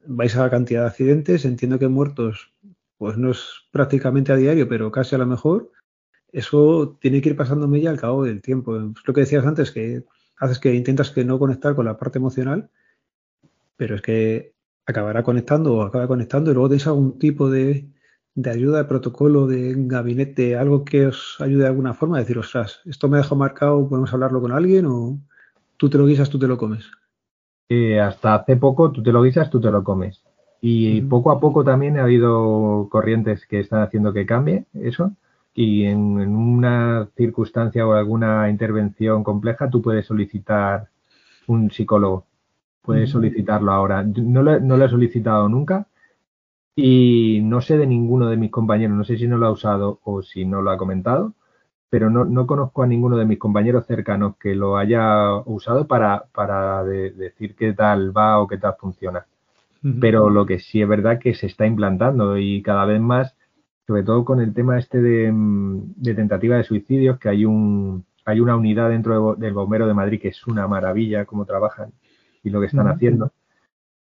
[0.06, 1.44] Vais a la cantidad de accidentes.
[1.44, 2.52] Entiendo que muertos,
[2.98, 5.70] pues no es prácticamente a diario, pero casi a lo mejor.
[6.32, 8.76] Eso tiene que ir pasándome ya al cabo del tiempo.
[8.76, 10.04] Es lo que decías antes, que
[10.38, 12.70] haces que intentas que no conectar con la parte emocional,
[13.76, 14.54] pero es que
[14.86, 17.88] acabará conectando o acaba conectando y luego tenéis algún tipo de,
[18.34, 22.38] de ayuda, de protocolo, de gabinete, algo que os ayude de alguna forma a decir,
[22.38, 25.18] ostras, esto me ha dejado marcado, podemos hablarlo con alguien o
[25.76, 26.90] tú te lo guisas, tú te lo comes.
[27.68, 30.22] Eh, hasta hace poco tú te lo guisas, tú te lo comes.
[30.60, 35.12] Y poco a poco también ha habido corrientes que están haciendo que cambie eso.
[35.54, 36.00] Y en,
[36.36, 40.88] una circunstancia o alguna intervención compleja tú puedes solicitar
[41.46, 42.26] un psicólogo.
[42.82, 44.02] Puedes solicitarlo ahora.
[44.02, 45.86] No no lo he solicitado nunca,
[46.82, 50.00] y no sé de ninguno de mis compañeros, no sé si no lo ha usado
[50.04, 51.34] o si no lo ha comentado,
[51.90, 56.24] pero no, no conozco a ninguno de mis compañeros cercanos que lo haya usado para,
[56.32, 59.26] para decir qué tal va o qué tal funciona.
[60.00, 63.34] Pero lo que sí es verdad que se está implantando y cada vez más,
[63.90, 68.38] sobre todo con el tema este de, de tentativa de suicidios, que hay un hay
[68.38, 71.90] una unidad dentro del Bombero de Madrid que es una maravilla cómo trabajan
[72.44, 73.32] y lo que están haciendo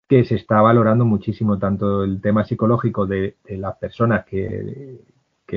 [0.06, 4.98] que se está valorando muchísimo tanto el tema psicológico de, las personas que,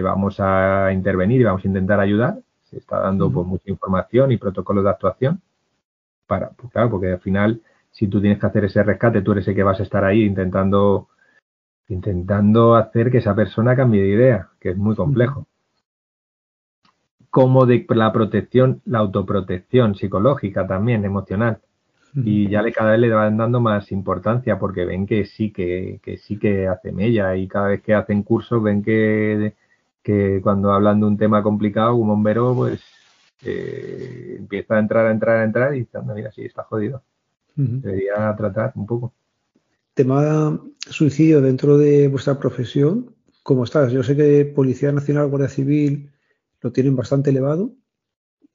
[0.01, 2.37] vamos a intervenir y vamos a intentar ayudar.
[2.61, 5.41] Se está dando pues, mucha información y protocolos de actuación
[6.27, 9.47] para, pues, claro, porque al final, si tú tienes que hacer ese rescate, tú eres
[9.47, 11.09] el que vas a estar ahí intentando,
[11.89, 15.47] intentando hacer que esa persona cambie de idea, que es muy complejo.
[17.29, 21.59] Como de la protección, la autoprotección psicológica también, emocional.
[22.15, 25.99] Y ya le cada vez le van dando más importancia porque ven que sí que,
[26.21, 29.55] sí que hace mella y cada vez que hacen cursos ven que,
[30.03, 32.83] que cuando hablan de un tema complicado un bombero pues
[33.41, 37.01] eh, empieza a entrar a entrar a entrar y diciendo mira sí está jodido
[37.55, 39.11] debería tratar un poco
[39.93, 43.91] tema suicidio dentro de vuestra profesión ¿cómo estás?
[43.91, 46.11] yo sé que Policía Nacional Guardia Civil
[46.61, 47.71] lo tienen bastante elevado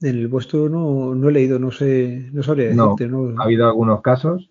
[0.01, 3.09] en el vuestro no, no he leído, no sé, no sabría decirte.
[3.09, 4.49] No, ha habido algunos casos,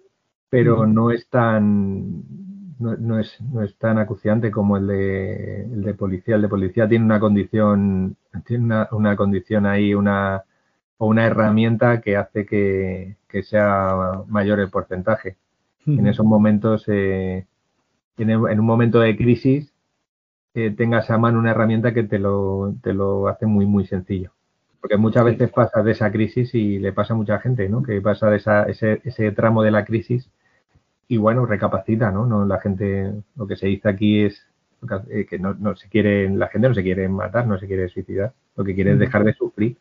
[0.49, 2.23] pero no es tan
[2.79, 6.35] no, es, no es tan acuciante como el de, el de policía.
[6.35, 10.43] El de policía tiene una condición, tiene una, una condición ahí, una,
[10.97, 15.37] o una herramienta que hace que, sea mayor el porcentaje.
[15.87, 17.45] En esos momentos, eh,
[18.17, 18.29] en,
[18.59, 19.71] un momento de crisis,
[20.53, 24.31] eh, tengas a mano una herramienta que te lo, te lo hace muy, muy sencillo.
[24.81, 27.83] Porque muchas veces pasa de esa crisis y le pasa a mucha gente, ¿no?
[27.83, 30.29] Que pasa de esa, ese, ese tramo de la crisis
[31.07, 32.25] y bueno, recapacita, ¿no?
[32.25, 34.45] no La gente, lo que se dice aquí es
[35.09, 37.87] eh, que no, no, se quiere, la gente no se quiere matar, no se quiere
[37.89, 39.77] suicidar, lo que quiere es dejar de sufrir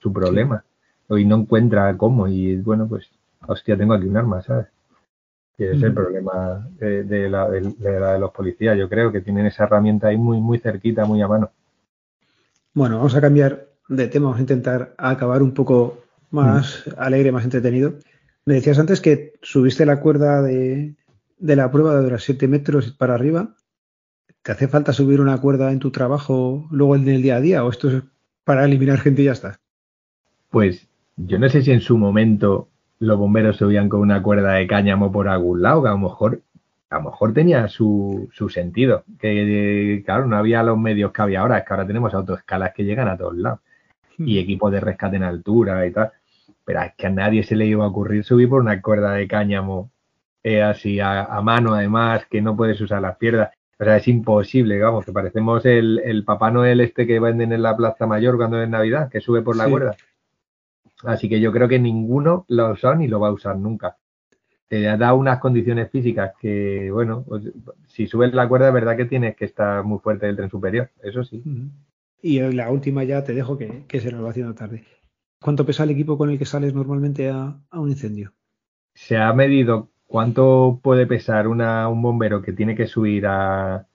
[0.00, 0.64] su problema
[1.10, 3.10] y no encuentra cómo y bueno, pues
[3.46, 4.66] hostia, tengo aquí un arma, ¿sabes?
[5.56, 10.08] Ese es el problema de, la, de, los policías, yo creo que tienen esa herramienta
[10.08, 11.50] ahí muy, muy cerquita, muy a mano.
[12.72, 17.44] Bueno, vamos a cambiar de tema, vamos a intentar acabar un poco más alegre, más
[17.44, 17.94] entretenido.
[18.44, 20.96] Me decías antes que subiste la cuerda de,
[21.38, 23.54] la prueba de los 7 metros para arriba.
[24.42, 27.64] ¿Te hace falta subir una cuerda en tu trabajo luego en el día a día
[27.64, 28.02] o esto es
[28.42, 29.60] para eliminar gente y ya está?
[30.50, 34.66] Pues yo no sé si en su momento los bomberos subían con una cuerda de
[34.66, 36.40] cáñamo por algún lado, que a lo mejor,
[36.90, 39.04] a lo mejor tenía su, su sentido.
[39.18, 42.84] Que claro, no había los medios que había ahora, es que ahora tenemos autoescalas que
[42.84, 43.60] llegan a todos lados.
[44.18, 44.42] Y hmm.
[44.42, 46.12] equipos de rescate en altura y tal
[46.64, 49.28] pero es que a nadie se le iba a ocurrir subir por una cuerda de
[49.28, 49.90] cáñamo
[50.42, 53.50] eh, así a, mano, además, que no puedes usar las piernas.
[53.78, 57.62] O sea, es imposible, vamos, que parecemos el, el, Papá Noel este que venden en
[57.62, 59.96] la Plaza Mayor cuando es Navidad, que sube por la cuerda.
[61.04, 63.96] Así que yo creo que ninguno lo ha usado ni lo va a usar nunca.
[64.68, 67.44] Te da unas condiciones físicas que, bueno, pues,
[67.86, 70.90] si subes la cuerda, es verdad que tienes que estar muy fuerte del tren superior,
[71.02, 71.42] eso sí.
[72.22, 74.84] Y la última ya te dejo que, que se nos va haciendo tarde.
[75.44, 78.32] ¿Cuánto pesa el equipo con el que sales normalmente a, un incendio?
[78.94, 83.86] Se ha medido cuánto puede pesar una, un bombero que tiene que subir a,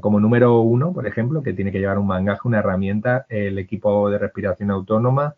[0.00, 4.08] como número uno, por ejemplo, que tiene que llevar un mangaje, una herramienta, el equipo
[4.08, 5.34] de respiración autónoma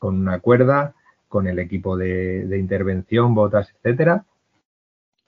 [0.00, 0.94] con una cuerda,
[1.28, 4.24] con el equipo de, intervención, botas, etcétera,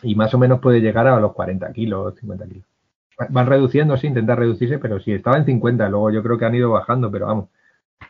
[0.03, 2.65] y más o menos puede llegar a los 40 kilos, 50 kilos.
[3.29, 6.55] Van reduciendo, sí, intenta reducirse, pero sí, estaba en 50, luego yo creo que han
[6.57, 7.49] ido bajando, pero vamos,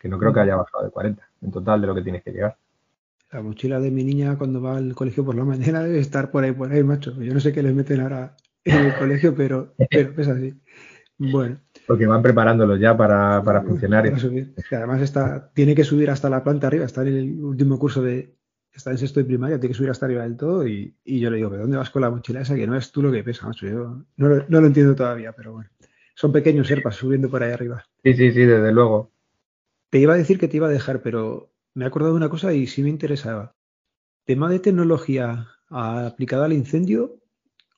[0.00, 2.30] que no creo que haya bajado de 40 en total de lo que tienes que
[2.30, 2.56] llegar.
[3.32, 6.44] La mochila de mi niña cuando va al colegio por la mañana debe estar por
[6.44, 7.12] ahí, por ahí, macho.
[7.20, 10.54] Yo no sé qué les meten ahora en el colegio, pero, pero es así.
[11.18, 11.58] Bueno.
[11.87, 14.05] Porque van preparándolos ya para, para funcionar.
[14.70, 18.35] además está, tiene que subir hasta la planta arriba, está en el último curso de,
[18.72, 21.30] está en sexto de primaria, tiene que subir hasta arriba del todo y, y yo
[21.30, 22.55] le digo, ¿pero dónde vas con la mochila esa?
[22.55, 23.66] Que no es tú lo que pesa, macho.
[23.66, 25.70] Yo no, no lo entiendo todavía, pero bueno.
[26.14, 27.85] Son pequeños serpas subiendo por ahí arriba.
[28.05, 29.11] Sí, sí, sí, desde luego.
[29.91, 32.28] Te iba a decir que te iba a dejar, pero me he acordado de una
[32.28, 33.55] cosa y sí me interesaba.
[34.24, 37.21] Tema de tecnología aplicada al incendio,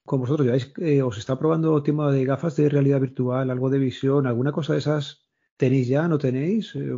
[0.04, 3.78] con vosotros ya eh, os está probando tema de gafas de realidad virtual, algo de
[3.78, 5.22] visión, alguna cosa de esas,
[5.56, 6.74] ¿tenéis ya, no tenéis?
[6.76, 6.92] Eh,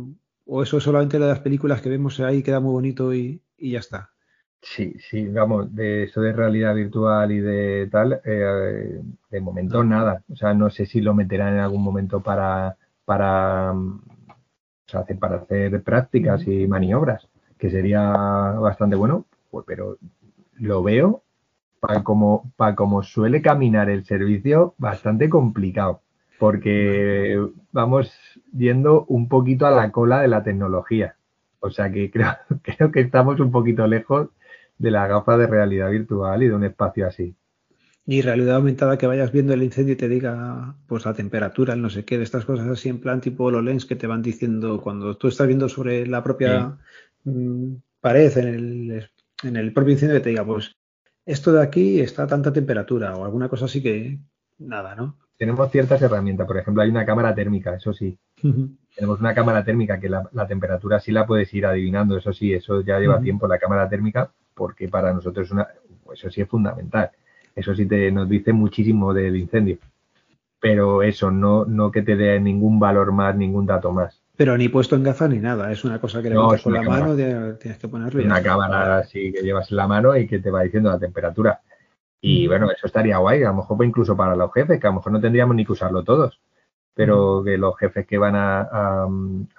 [0.45, 3.79] ¿O eso es solamente de las películas que vemos ahí, queda muy bonito y, ya
[3.79, 4.11] está?
[4.61, 10.23] Sí, sí, vamos, de eso de realidad virtual y de tal, eh, de momento nada.
[10.31, 14.01] O sea, no sé si lo meterán en algún momento para, para o
[14.85, 17.27] sea, para hacer prácticas y maniobras,
[17.57, 19.97] que sería bastante bueno, pues, pero
[20.55, 21.23] lo veo
[21.79, 26.01] para como, para como suele caminar el servicio bastante complicado,
[26.39, 27.39] porque
[27.71, 28.11] vamos
[28.55, 31.15] yendo un poquito a la cola de la tecnología.
[31.59, 34.29] O sea que creo, creo que estamos un poquito lejos
[34.77, 37.35] de la gafa de realidad virtual y de un espacio así.
[38.09, 41.81] Y realidad aumentada que vayas viendo el incendio y te diga pues la temperatura, el
[41.81, 44.79] no sé qué, de estas cosas así en plan tipo lens que te van diciendo
[44.81, 46.77] cuando tú estás viendo sobre la propia
[47.25, 49.09] mm, pared en el,
[49.43, 50.77] en el propio incendio que te diga pues
[51.27, 54.17] esto de aquí está a tanta temperatura o alguna cosa así que
[54.57, 55.17] nada, ¿no?
[55.37, 58.17] Tenemos ciertas herramientas, por ejemplo hay una cámara térmica, eso sí.
[58.95, 62.81] Tenemos una cámara térmica que la, temperatura sí la puedes ir adivinando, eso sí, eso
[62.81, 65.67] ya lleva tiempo la cámara térmica porque para nosotros es una,
[66.11, 67.11] eso sí es fundamental
[67.57, 69.79] eso sí te nos dice muchísimo del incendio.
[70.59, 74.16] Pero eso, no, no que te dé ningún valor más, ningún dato más.
[74.37, 76.83] Pero ni puesto en gafas ni nada, es una cosa que le no, con la
[76.83, 78.23] mano, tienes que ponerlo.
[78.23, 81.59] Una cámara así que llevas en la mano y que te va diciendo la temperatura.
[82.21, 82.49] Y mm.
[82.49, 85.11] bueno, eso estaría guay, a lo mejor incluso para los jefes, que a lo mejor
[85.11, 86.39] no tendríamos ni que usarlo todos,
[86.93, 87.45] pero mm.
[87.45, 89.07] que los jefes que van a, a,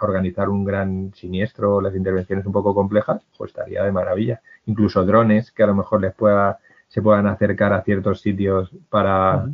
[0.01, 4.41] organizar un gran siniestro, las intervenciones un poco complejas, pues estaría de maravilla.
[4.66, 9.47] Incluso drones que a lo mejor les pueda se puedan acercar a ciertos sitios para,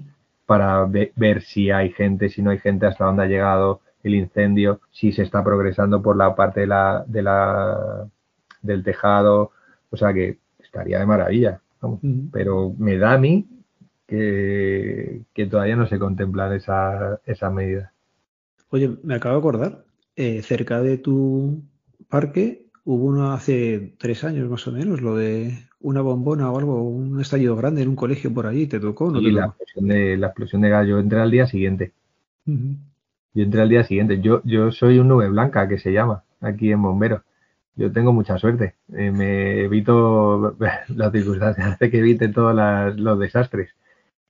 [0.46, 4.80] para ver si hay gente, si no hay gente, hasta dónde ha llegado el incendio,
[4.92, 8.06] si se está progresando por la parte de la, de la,
[8.62, 9.50] del tejado,
[9.90, 11.60] o sea que estaría de maravilla.
[12.32, 13.46] Pero me da a mí
[14.06, 17.92] que, que todavía no se contemplan esa, esa medida.
[18.70, 19.84] Oye, me acabo de acordar,
[20.16, 21.62] eh, cerca de tu
[22.08, 26.82] parque hubo uno hace tres años más o menos, lo de una bombona o algo,
[26.82, 29.10] un estallido grande en un colegio por allí, ¿te tocó?
[29.10, 31.92] ¿no la, explosión de, la explosión de gas, yo entré al día siguiente.
[33.34, 34.20] Yo entré al día siguiente.
[34.20, 37.22] Yo, yo soy un nube blanca que se llama aquí en Bomberos.
[37.76, 38.76] Yo tengo mucha suerte.
[38.96, 40.56] Eh, me evito
[40.88, 42.54] las circunstancias, hace que evite todos
[42.96, 43.70] los desastres.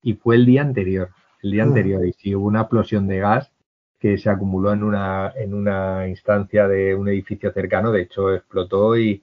[0.03, 1.11] Y fue el día anterior,
[1.43, 1.67] el día ah.
[1.67, 2.07] anterior.
[2.07, 3.51] Y si hubo una explosión de gas
[4.05, 7.91] que se acumuló en una, en una instancia de un edificio cercano.
[7.91, 9.23] De hecho, explotó y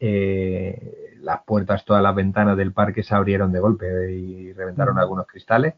[0.00, 5.26] eh, las puertas, todas las ventanas del parque se abrieron de golpe y reventaron algunos
[5.26, 5.74] cristales.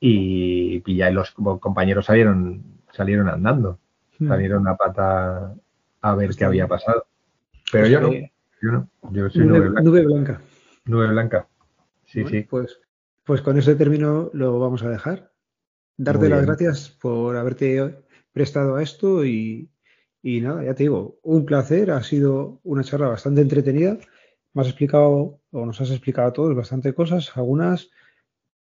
[0.00, 3.78] Y, y ya los compañeros salieron, salieron andando.
[4.26, 5.54] Salieron a pata
[6.02, 7.06] a ver qué había pasado.
[7.72, 10.40] Pero yo no, yo no, yo soy nube, blanca.
[10.84, 11.48] Nube blanca.
[12.04, 12.42] Sí, sí.
[12.42, 12.80] Pues,
[13.24, 15.32] pues con ese término lo vamos a dejar.
[15.96, 17.94] Darte las gracias por haberte
[18.32, 19.70] prestado a esto y,
[20.22, 21.90] y, nada, ya te digo, un placer.
[21.90, 23.98] Ha sido una charla bastante entretenida.
[24.52, 27.36] Me has explicado, o nos has explicado a todos bastante cosas.
[27.36, 27.90] Algunas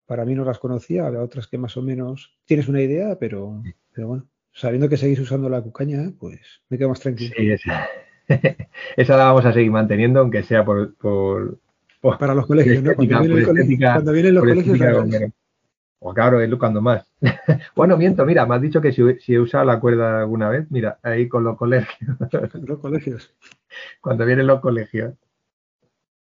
[0.05, 3.61] para mí no las conocía, había otras que más o menos tienes una idea, pero,
[3.93, 7.33] pero bueno, sabiendo que seguís usando la cucaña, pues me quedo más tranquilo.
[7.35, 7.87] Sí, esa,
[8.97, 10.95] esa la vamos a seguir manteniendo, aunque sea por...
[10.95, 11.59] por,
[12.19, 12.95] para los colegios, ¿no?
[12.95, 13.17] Cuando,
[14.11, 15.31] vienen, los colegios...
[16.05, 17.05] O claro, es cuando más.
[17.77, 19.01] bueno, miento, mira, me has dicho que si,
[19.33, 22.17] he usado la cuerda alguna vez, mira, ahí con los colegios.
[22.61, 23.33] los colegios.
[24.01, 25.13] Cuando vienen los colegios.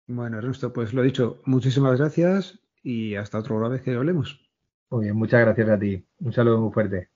[0.06, 4.41] Bueno, Ernesto, pues lo dicho, muchísimas gracias y hasta otra vez que hablemos.
[4.91, 6.07] Muy bien, muchas gracias a ti.
[6.20, 7.11] Un saludo muy fuerte.